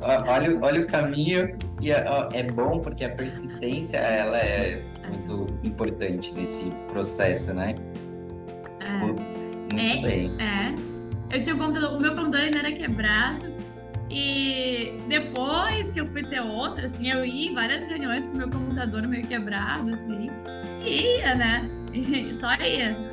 [0.28, 1.56] olha, olha o caminho.
[1.80, 7.74] E é, é, bom porque a persistência, ela é muito importante nesse processo, né?
[8.80, 8.92] É.
[8.98, 9.22] Muito
[9.76, 10.32] é, bem.
[10.38, 10.90] É.
[11.34, 13.50] Eu tinha o computador, o meu computador ainda era quebrado.
[14.10, 18.50] E depois que eu fui ter outra, assim, eu ia em várias reuniões com meu
[18.50, 20.28] computador meio quebrado, assim,
[20.84, 21.70] e ia, né?
[21.92, 23.09] E só ia.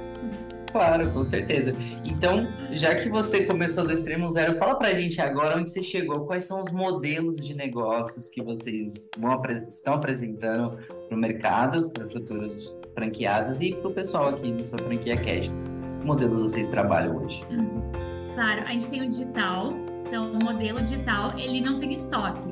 [0.71, 1.73] Claro, com certeza.
[2.03, 6.25] Então, já que você começou do extremo zero, fala pra gente agora onde você chegou,
[6.25, 10.77] quais são os modelos de negócios que vocês vão, estão apresentando
[11.10, 15.49] no mercado, para futuros franqueados e para o pessoal aqui do seu franquia cash.
[15.99, 17.43] Que modelos vocês trabalham hoje?
[18.36, 19.73] Claro, a gente tem o digital,
[20.06, 22.49] então, o modelo digital, ele não tem estoque.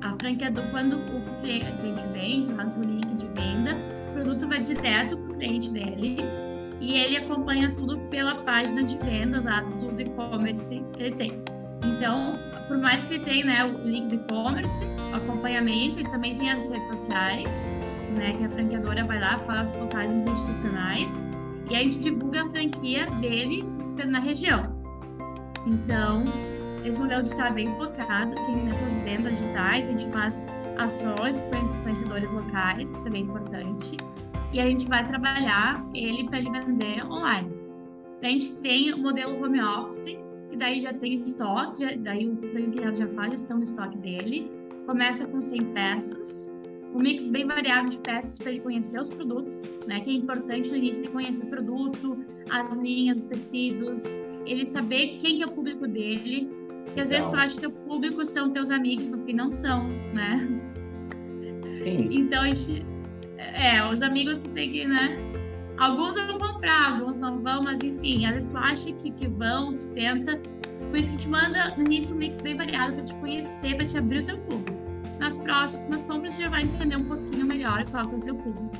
[0.00, 3.76] A franqueador, quando o cliente vende, lança o link de venda,
[4.10, 6.43] o produto vai direto para o cliente dele
[6.84, 11.42] e ele acompanha tudo pela página de vendas lá do e-commerce que ele tem.
[11.82, 16.50] Então, por mais que ele tenha né, o link do e-commerce, acompanhamento, ele também tem
[16.50, 17.70] as redes sociais,
[18.16, 21.22] né, que a franqueadora vai lá, faz postagens institucionais
[21.70, 23.64] e a gente divulga a franquia dele
[24.06, 24.74] na região.
[25.66, 26.24] Então,
[26.84, 30.44] esse modelo de estar bem focado assim, nessas vendas digitais, a gente faz
[30.76, 33.96] ações com conhecedores locais, que isso é bem importante,
[34.54, 37.50] e a gente vai trabalhar ele para ele vender online.
[38.22, 40.16] Daí a gente tem o modelo home office,
[40.52, 44.48] e daí já tem estoque, daí o franqueado já faz gestão do estoque dele,
[44.86, 46.54] começa com 100 peças,
[46.94, 49.98] um mix bem variado de peças para ele conhecer os produtos, né?
[49.98, 54.04] Que é importante no início ele conhecer o produto, as linhas, os tecidos,
[54.46, 56.48] ele saber quem que é o público dele,
[56.94, 59.88] e às vezes tu acha que o público são teus amigos, no fim não são,
[60.12, 60.48] né?
[61.72, 62.06] Sim.
[62.12, 62.93] Então a gente.
[63.52, 65.16] É, os amigos tu tem que, né?
[65.78, 69.76] Alguns vão comprar, alguns não vão, mas enfim, às vezes tu acha que, que vão,
[69.76, 70.40] tu tenta.
[70.90, 73.86] Por isso que te manda no início um mix bem variado para te conhecer, para
[73.86, 74.78] te abrir o teu público.
[75.18, 78.70] Nas próximas compras, tu já vai entender um pouquinho melhor qual é o teu público.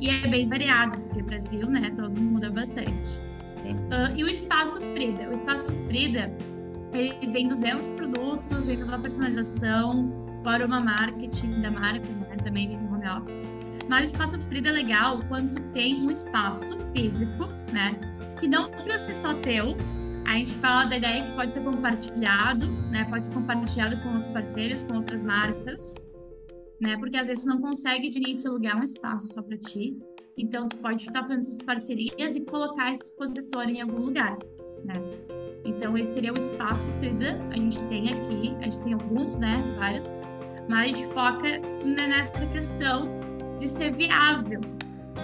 [0.00, 3.20] E é bem variado, porque Brasil, né, todo mundo muda bastante.
[3.64, 5.28] Uh, e o Espaço Frida.
[5.28, 6.32] O Espaço Frida,
[6.92, 12.36] ele vem 200 produtos, vem toda a personalização, para uma marketing da marca, né?
[12.44, 13.48] também vem no home office.
[13.88, 17.98] Mas o Espaço Frida é legal quando tem um espaço físico, né?
[18.40, 19.76] Que não precisa ser só teu.
[20.26, 23.04] A gente fala da ideia que pode ser compartilhado, né?
[23.04, 26.06] Pode ser compartilhado com os parceiros, com outras marcas,
[26.80, 26.96] né?
[26.96, 29.98] Porque às vezes tu não consegue de início alugar um espaço só para ti.
[30.36, 34.36] Então, tu pode estar fazendo essas parcerias e colocar esse expositor em algum lugar,
[34.84, 34.94] né?
[35.64, 37.38] Então, esse seria o espaço Frida.
[37.50, 39.62] A gente tem aqui, a gente tem alguns, né?
[39.78, 40.22] Vários.
[40.68, 43.08] Mas a gente foca nessa questão
[43.64, 44.60] de ser viável.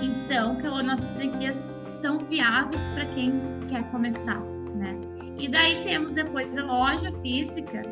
[0.00, 3.32] Então, que nossas franquias são viáveis para quem
[3.68, 4.40] quer começar,
[4.74, 4.98] né?
[5.36, 7.82] E daí temos depois a loja física.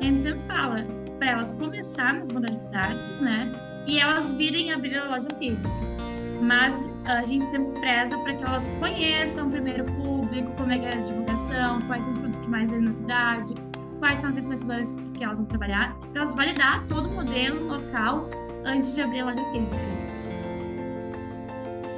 [0.00, 0.84] A gente sempre fala
[1.18, 3.50] para elas começarem as modalidades, né?
[3.86, 5.94] E elas virem abrir a loja física
[6.42, 10.84] mas a gente sempre preza para que elas conheçam o primeiro público, como é que
[10.84, 13.54] é a divulgação, quais são os produtos que mais vendem na cidade,
[13.98, 18.28] quais são as influenciadoras que elas vão trabalhar, para elas validar todo o modelo local
[18.64, 19.84] antes de abrir a loja física.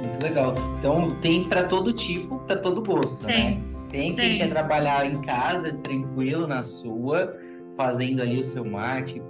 [0.01, 0.55] Muito legal.
[0.77, 3.55] Então tem para todo tipo, para todo gosto, tem.
[3.55, 3.61] né?
[3.89, 4.37] Tem quem tem.
[4.37, 7.37] quer trabalhar em casa, tranquilo, na sua,
[7.77, 9.21] fazendo ali o seu marketing,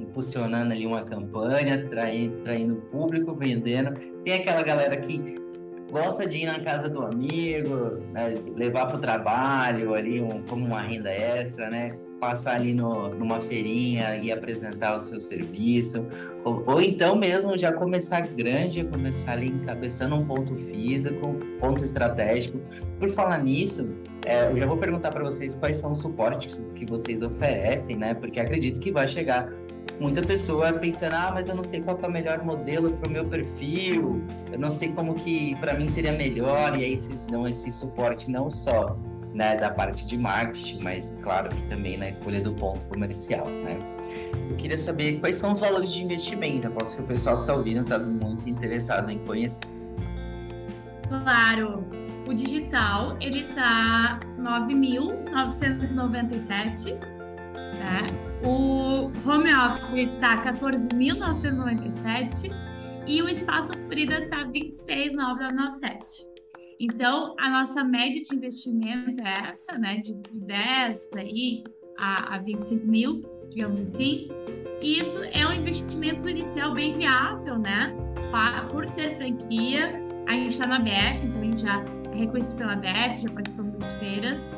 [0.00, 3.92] impulsionando ali uma campanha, traindo, traindo público, vendendo.
[4.24, 5.36] Tem aquela galera que
[5.90, 10.64] gosta de ir na casa do amigo, né, levar para o trabalho ali um, como
[10.64, 11.96] uma renda extra, né?
[12.20, 16.04] Passar ali no, numa feirinha e apresentar o seu serviço,
[16.44, 22.60] ou, ou então mesmo já começar grande, começar ali encabeçando um ponto físico, ponto estratégico.
[22.98, 23.88] Por falar nisso,
[24.26, 28.14] é, eu já vou perguntar para vocês quais são os suportes que vocês oferecem, né?
[28.14, 29.52] Porque acredito que vai chegar
[30.00, 33.10] muita pessoa pensando, ah, mas eu não sei qual é o melhor modelo para o
[33.10, 37.46] meu perfil, eu não sei como que para mim seria melhor, e aí vocês dão
[37.48, 38.96] esse suporte não só
[39.38, 43.78] né, da parte de marketing, mas claro que também na escolha do ponto comercial, né?
[44.50, 47.54] Eu queria saber quais são os valores de investimento, aposto que o pessoal que está
[47.54, 49.62] ouvindo está muito interessado em conhecer.
[51.08, 51.84] Claro,
[52.26, 58.08] o digital ele tá 9.997, né?
[58.44, 62.50] O home office está 14.997
[63.06, 66.27] e o espaço Frida está 26.997.
[66.80, 69.98] Então, a nossa média de investimento é essa, né?
[69.98, 71.64] De, de 10 aí
[71.98, 74.28] a, a 25 mil, digamos assim.
[74.80, 77.94] E isso é um investimento inicial bem viável, né?
[78.70, 82.76] Por ser franquia, a gente está na BF, então a gente já é reconhecido pela
[82.76, 84.56] BF, já participamos das feiras.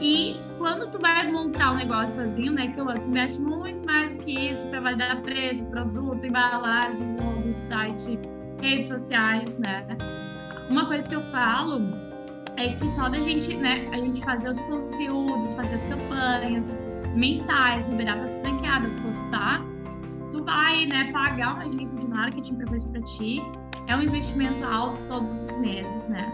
[0.00, 4.32] E quando tu vai montar um negócio sozinho, né, que tu mexe muito mais que
[4.32, 8.18] isso para validar preço, produto, embalagem, logo, site,
[8.60, 9.86] redes sociais, né?
[10.70, 11.82] Uma coisa que eu falo
[12.56, 16.72] é que só da gente, né, a gente fazer os conteúdos, fazer as campanhas
[17.14, 19.64] mensais, liberar para as franqueadas, postar,
[20.30, 23.42] tu vai, né, pagar uma agência de marketing para fazer para ti,
[23.88, 26.32] é um investimento alto todos os meses, né?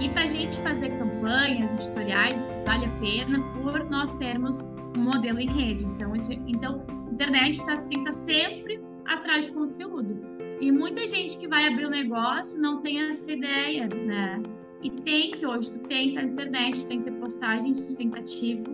[0.00, 4.62] E para a gente fazer campanhas editoriais, vale a pena por nós termos
[4.96, 5.86] um modelo em rede.
[5.86, 10.25] Então, isso, então internet tá, tem que estar tá sempre atrás de conteúdo.
[10.60, 14.42] E muita gente que vai abrir um negócio não tem essa ideia, né?
[14.82, 17.72] E tem que hoje, tu tem que estar na internet, tu tem que ter postagem,
[17.72, 18.64] tu tem que estar ativo.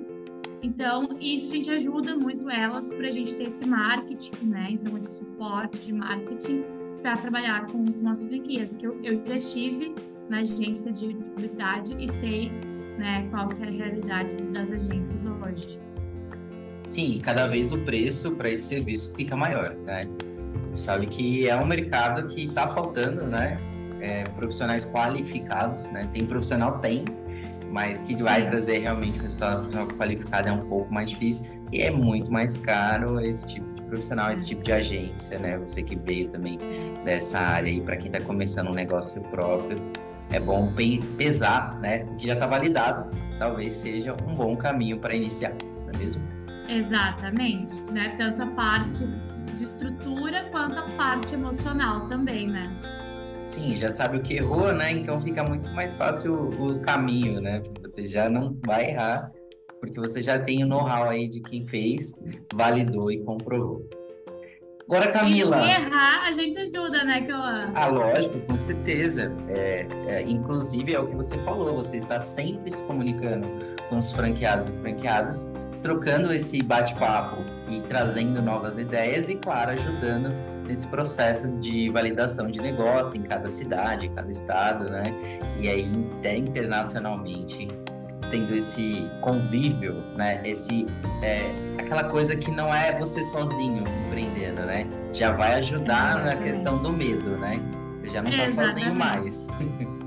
[0.62, 4.68] Então, isso a gente ajuda muito elas para a gente ter esse marketing, né?
[4.70, 6.64] Então, esse suporte de marketing
[7.02, 9.92] para trabalhar com nossas franquias, que eu, eu já estive
[10.28, 12.50] na agência de publicidade e sei
[12.96, 15.80] né, qual que é a realidade das agências hoje.
[16.88, 20.06] Sim, cada vez o preço para esse serviço fica maior, né?
[20.72, 23.58] Sabe que é um mercado que está faltando, né?
[24.00, 26.08] É, profissionais qualificados, né?
[26.12, 27.04] Tem profissional, tem,
[27.70, 28.22] mas que Sim.
[28.22, 32.30] vai trazer realmente um resultado profissional qualificado é um pouco mais difícil e é muito
[32.32, 35.56] mais caro esse tipo de profissional, esse tipo de agência, né?
[35.58, 36.58] Você que veio também
[37.04, 39.78] dessa área aí, para quem está começando um negócio próprio,
[40.30, 40.72] é bom
[41.16, 42.04] pesar, né?
[42.10, 45.52] O que já está validado, talvez seja um bom caminho para iniciar,
[45.84, 46.22] não é mesmo?
[46.68, 48.14] Exatamente, né?
[48.16, 49.06] Tanto a parte
[49.46, 52.70] de estrutura quanto a parte emocional também, né?
[53.44, 54.92] Sim, já sabe o que errou, né?
[54.92, 57.62] Então fica muito mais fácil o, o caminho, né?
[57.82, 59.32] Você já não vai errar,
[59.80, 62.14] porque você já tem o know-how aí de quem fez,
[62.54, 63.88] validou e comprovou.
[64.88, 65.56] Agora, Camila.
[65.56, 67.72] E se errar, a gente ajuda, né, Cauã?
[67.74, 69.34] Ah, lógico, com certeza.
[69.48, 73.46] É, é, inclusive, é o que você falou, você está sempre se comunicando
[73.88, 75.48] com os franqueados e franqueadas,
[75.82, 80.32] trocando esse bate-papo e trazendo novas ideias e, claro, ajudando
[80.66, 85.04] nesse processo de validação de negócio em cada cidade, em cada estado, né?
[85.60, 87.68] E aí até internacionalmente
[88.30, 90.40] tendo esse convívio, né?
[90.44, 90.86] Esse
[91.22, 94.86] é, aquela coisa que não é você sozinho empreendendo, né?
[95.12, 97.60] Já vai ajudar na questão do medo, né?
[97.98, 99.48] Você já não está sozinho mais.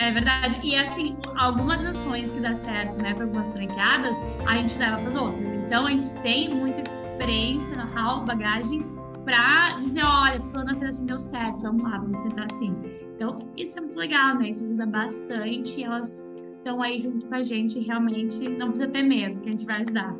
[0.00, 0.58] É verdade.
[0.62, 5.08] E assim, algumas ações que dá certo, né, para algumas franqueadas, a gente leva para
[5.08, 5.52] as outras.
[5.52, 8.82] Então a gente tem muita experiência, know-how, bagagem
[9.26, 12.74] para dizer, olha, fulano fez assim, deu certo, vamos lá, vamos tentar assim.
[13.14, 14.48] Então, isso é muito legal, né?
[14.48, 15.84] Isso ajuda bastante.
[15.84, 16.26] Elas
[16.56, 19.82] estão aí junto com a gente, realmente não precisa ter medo, que a gente vai
[19.82, 20.16] ajudar.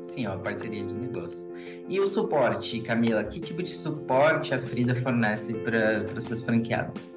[0.00, 1.50] Sim, ó, parceria de negócio.
[1.88, 3.24] E o suporte, Camila?
[3.24, 7.13] Que tipo de suporte a Frida fornece para os seus franqueados?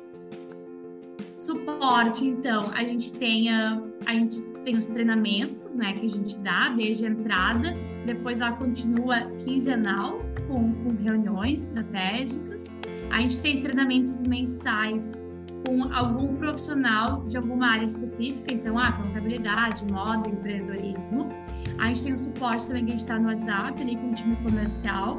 [1.37, 6.39] Suporte, então, a gente tem a, a gente tem os treinamentos, né, que a gente
[6.39, 7.75] dá desde a entrada,
[8.07, 12.79] depois ela continua quinzenal com, com reuniões estratégicas.
[13.11, 15.23] A gente tem treinamentos mensais
[15.63, 21.29] com algum profissional de alguma área específica, então, ah, contabilidade, moda, empreendedorismo.
[21.77, 24.13] A gente tem o suporte também que a gente está no WhatsApp, ali com o
[24.13, 25.15] time comercial,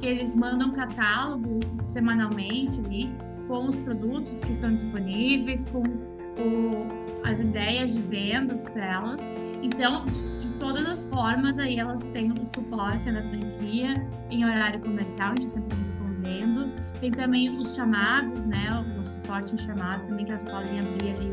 [0.00, 3.10] que eles mandam catálogo semanalmente ali,
[3.48, 6.86] com os produtos que estão disponíveis, com o,
[7.24, 9.34] as ideias de vendas para elas.
[9.62, 13.94] Então, de, de, todas as formas, aí elas têm o suporte da franquia
[14.30, 16.72] em horário comercial, a gente sempre respondendo.
[17.00, 18.86] Tem também os chamados, né?
[19.00, 21.32] O suporte em chamado também, que elas podem abrir ali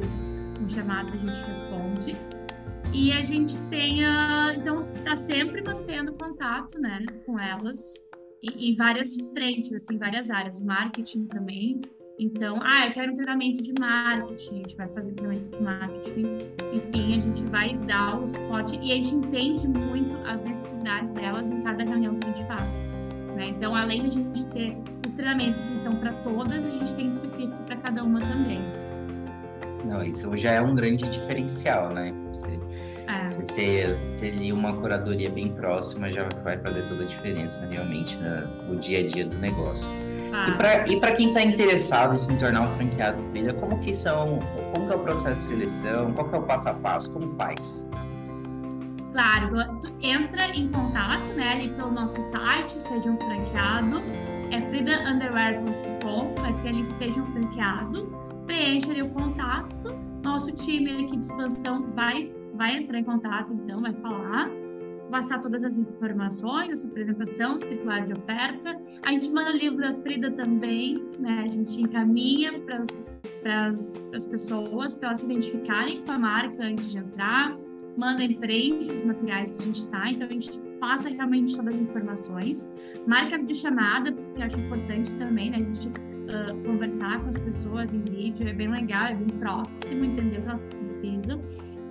[0.60, 2.16] um chamado, a gente responde.
[2.94, 8.06] E a gente tem, a, então, está sempre mantendo contato, né, com elas
[8.42, 11.82] em várias frentes, assim, várias áreas, marketing também,
[12.18, 16.38] então, ah, eu quero um treinamento de marketing, a gente vai fazer treinamento de marketing.
[16.72, 21.52] Enfim, a gente vai dar o suporte e a gente entende muito as necessidades delas
[21.52, 22.94] em cada reunião que a gente faz.
[23.36, 23.50] Né?
[23.50, 27.08] Então, além de a gente ter os treinamentos que são para todas, a gente tem
[27.08, 28.62] específico para cada uma também.
[29.84, 32.14] Não, isso já é um grande diferencial, né?
[32.28, 32.60] Você,
[33.08, 33.28] é.
[33.28, 38.18] você ter ali uma curadoria bem próxima já vai fazer toda a diferença realmente
[38.68, 40.05] no dia a dia do negócio.
[40.88, 44.40] E para quem está interessado em se tornar um franqueado trilha, como que são,
[44.74, 47.34] como que é o processo de seleção, qual que é o passo a passo, como
[47.36, 47.88] faz?
[49.14, 54.02] Claro, tu entra em contato, né, ali pelo nosso site, seja um franqueado,
[54.52, 58.08] é fridaunderwear.com, vai ter ali seja um franqueado,
[58.46, 63.80] preenche ali o contato, nosso time aqui de expansão vai, vai entrar em contato, então,
[63.80, 64.50] vai falar,
[65.10, 68.80] passar todas as informações, essa apresentação, circular de oferta.
[69.06, 71.44] A gente manda o livro da Frida também, né?
[71.46, 72.80] A gente encaminha para
[73.70, 77.58] as pessoas, para elas se identificarem com a marca antes de entrar,
[77.98, 81.76] manda em frente os materiais que a gente está, então a gente passa realmente todas
[81.76, 82.74] as informações.
[83.08, 85.58] Marca de chamada, que eu acho importante também, né?
[85.58, 90.04] A gente uh, conversar com as pessoas em vídeo, é bem legal, é bem próximo,
[90.04, 91.42] entender o que elas precisam.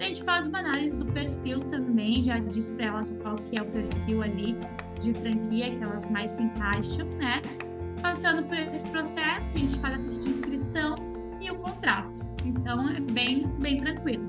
[0.00, 3.62] A gente faz uma análise do perfil também, já diz para elas qual que é
[3.62, 4.56] o perfil ali
[5.00, 7.40] de franquia que elas mais se encaixam, né?
[8.02, 10.94] Passando por esse processo, a gente faz a taxa de inscrição
[11.40, 12.20] e o contrato.
[12.44, 14.28] Então é bem, bem tranquilo.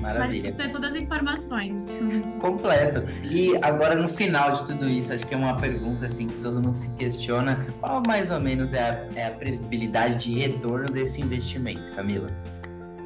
[0.00, 0.54] Maravilha.
[0.56, 2.00] Mas tem todas as informações.
[2.38, 3.02] Completo.
[3.24, 6.62] E agora no final de tudo isso, acho que é uma pergunta assim que todo
[6.62, 11.20] mundo se questiona, qual mais ou menos é a, é a previsibilidade de retorno desse
[11.20, 12.30] investimento, Camila?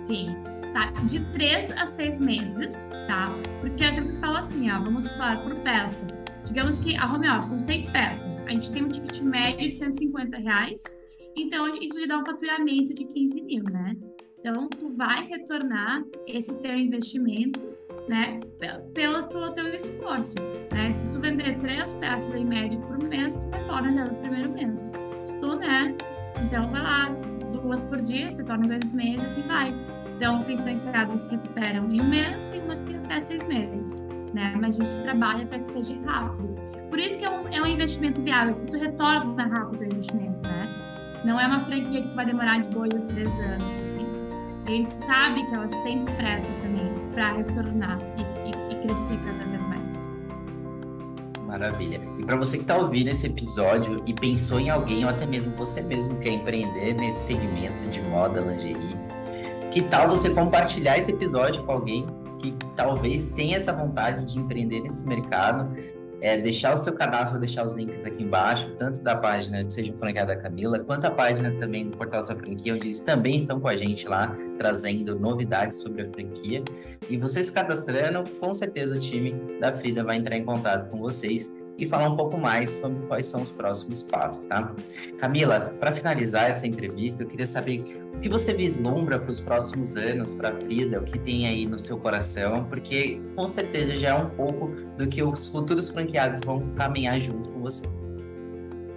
[0.05, 0.37] Sim
[0.73, 0.91] tá?
[1.05, 3.27] De três a seis meses, tá?
[3.61, 6.07] Porque eu sempre falo assim, ó, vamos falar por peça.
[6.45, 9.77] Digamos que a home office são 100 peças, a gente tem um ticket médio de
[9.77, 10.83] 150 reais,
[11.37, 13.97] então isso lhe dá um faturamento de 15 mil, né?
[14.39, 17.65] Então, tu vai retornar esse teu investimento,
[18.09, 18.41] né,
[18.93, 20.35] pelo teu, teu esforço,
[20.73, 20.93] né?
[20.93, 24.93] Se tu vender três peças em média por mês, tu retorna no primeiro mês.
[25.25, 25.97] Se tu, né,
[26.45, 27.09] então vai lá,
[27.53, 29.73] duas por dia, tu retorna dois meses, assim vai.
[30.23, 34.55] Então, tem franqueadas que recuperam em um mês, tem umas que até seis meses, né?
[34.57, 36.55] Mas a gente trabalha para que seja rápido.
[36.89, 40.45] Por isso que é um, é um investimento viável, porque tu retorna rápido o investimento,
[40.45, 40.69] né?
[41.25, 44.07] Não é uma franquia que tu vai demorar de dois a três anos, assim.
[44.65, 49.45] A gente sabe que elas têm pressa também para retornar e, e, e crescer cada
[49.51, 50.09] vez mais.
[51.49, 52.01] Maravilha.
[52.21, 55.53] E para você que está ouvindo esse episódio e pensou em alguém, ou até mesmo
[55.57, 58.97] você mesmo quer empreender nesse segmento de moda, lingerie,
[59.73, 62.07] que tal você compartilhar esse episódio com alguém
[62.41, 65.75] que talvez tenha essa vontade de empreender nesse mercado?
[66.21, 69.93] É, deixar o seu cadastro, deixar os links aqui embaixo, tanto da página de Seja
[69.99, 73.59] Franqueada da Camila, quanto a página também do Portal Sua Franquia, onde eles também estão
[73.59, 76.63] com a gente lá, trazendo novidades sobre a franquia.
[77.11, 80.99] E você se cadastrando, com certeza o time da Frida vai entrar em contato com
[80.99, 84.75] vocês e falar um pouco mais sobre quais são os próximos passos, tá?
[85.19, 89.97] Camila, para finalizar essa entrevista, eu queria saber o que você vislumbra para os próximos
[89.97, 94.11] anos para a Frida, o que tem aí no seu coração, porque com certeza já
[94.11, 97.85] é um pouco do que os futuros franqueados vão caminhar junto com você.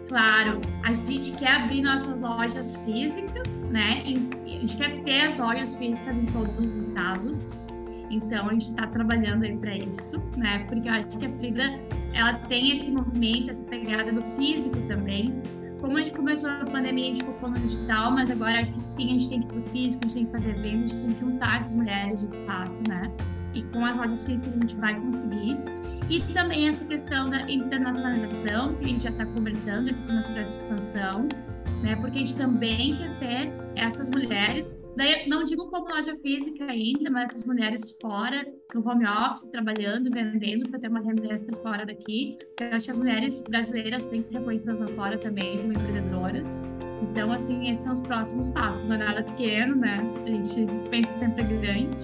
[0.08, 4.04] Claro, a gente quer abrir nossas lojas físicas, né?
[4.06, 7.66] a gente quer ter as lojas físicas em todos os estados.
[8.10, 10.60] Então a gente está trabalhando aí para isso, né?
[10.68, 11.64] Porque eu acho que a Frida
[12.14, 15.42] ela tem esse movimento, essa pegada do físico também.
[15.80, 18.82] Como a gente começou a pandemia, a gente focou no digital, mas agora acho que
[18.82, 20.88] sim, a gente tem que ir pro físico, a gente tem que fazer evento, a
[20.88, 23.12] gente tem que juntar as mulheres de fato, né?
[23.54, 25.58] E com as lojas físicas a gente vai conseguir.
[26.10, 30.14] E também essa questão da internacionalização, que a gente já está conversando, já está com
[30.14, 31.28] nosso projeto de expansão,
[31.86, 31.96] né?
[31.96, 37.12] Porque a gente também quer ter essas mulheres, daí não digo como loja física ainda,
[37.12, 41.86] mas essas mulheres fora, no home office, trabalhando, vendendo para ter uma renda extra fora
[41.86, 42.38] daqui.
[42.60, 46.64] Eu acho que as mulheres brasileiras têm que ser reconhecidas lá fora também como empreendedoras.
[47.04, 48.88] Então, assim, esses são os próximos passos.
[48.88, 49.98] Não é nada pequeno, né?
[50.26, 52.00] A gente pensa sempre grande,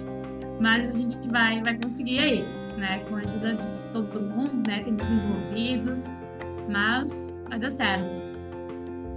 [0.60, 2.42] mas a gente vai, vai conseguir aí,
[2.76, 3.00] né?
[3.08, 4.84] Com a ajuda de todo mundo, né?
[4.84, 6.22] Tem desenvolvidos,
[6.68, 8.31] mas vai dar certo.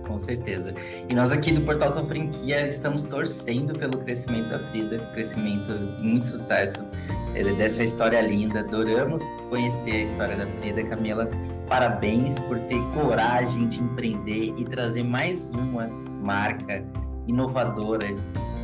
[0.08, 0.74] Com certeza.
[1.10, 6.04] E nós aqui do Portal Sua Franquia estamos torcendo pelo crescimento da Frida, crescimento e
[6.04, 6.86] muito sucesso
[7.34, 8.60] é, dessa história linda.
[8.62, 10.84] Adoramos conhecer a história da Frida.
[10.84, 11.30] Camila,
[11.68, 15.88] parabéns por ter coragem de empreender e trazer mais uma
[16.22, 16.84] marca
[17.28, 18.08] inovadora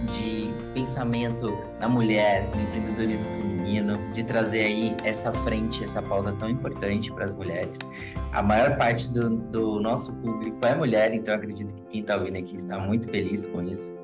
[0.10, 6.50] de pensamento na mulher, no empreendedorismo feminino, de trazer aí essa frente, essa pauta tão
[6.50, 7.78] importante para as mulheres.
[8.34, 12.38] A maior parte do, do nosso público é mulher, então acredito que quem está ouvindo
[12.38, 13.96] aqui está muito feliz com isso.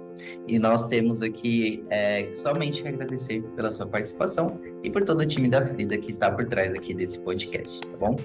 [0.47, 5.25] E nós temos aqui é, somente que agradecer pela sua participação e por todo o
[5.25, 8.15] time da Frida que está por trás aqui desse podcast, tá bom?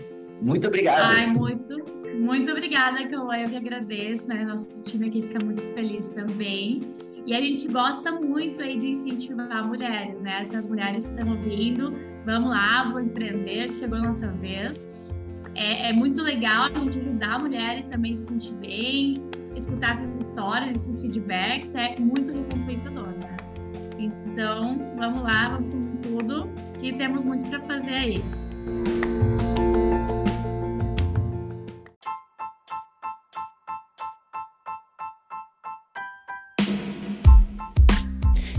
[0.40, 1.02] Muito obrigado.
[1.02, 3.36] Ai, muito, muito obrigada, Cauã.
[3.36, 4.44] Eu que agradeço, né?
[4.44, 6.80] Nosso time aqui fica muito feliz também.
[7.24, 10.44] E a gente gosta muito aí de incentivar mulheres, né?
[10.44, 11.94] Se as mulheres estão ouvindo,
[12.26, 15.18] vamos lá, vou empreender, chegou a nossa vez.
[15.54, 19.22] É, é muito legal a gente ajudar mulheres também a se sentir bem,
[19.54, 23.36] escutar essas histórias, esses feedbacks, é muito recompensador, né?
[23.98, 26.48] Então, vamos lá, vamos com tudo,
[26.80, 28.24] que temos muito para fazer aí.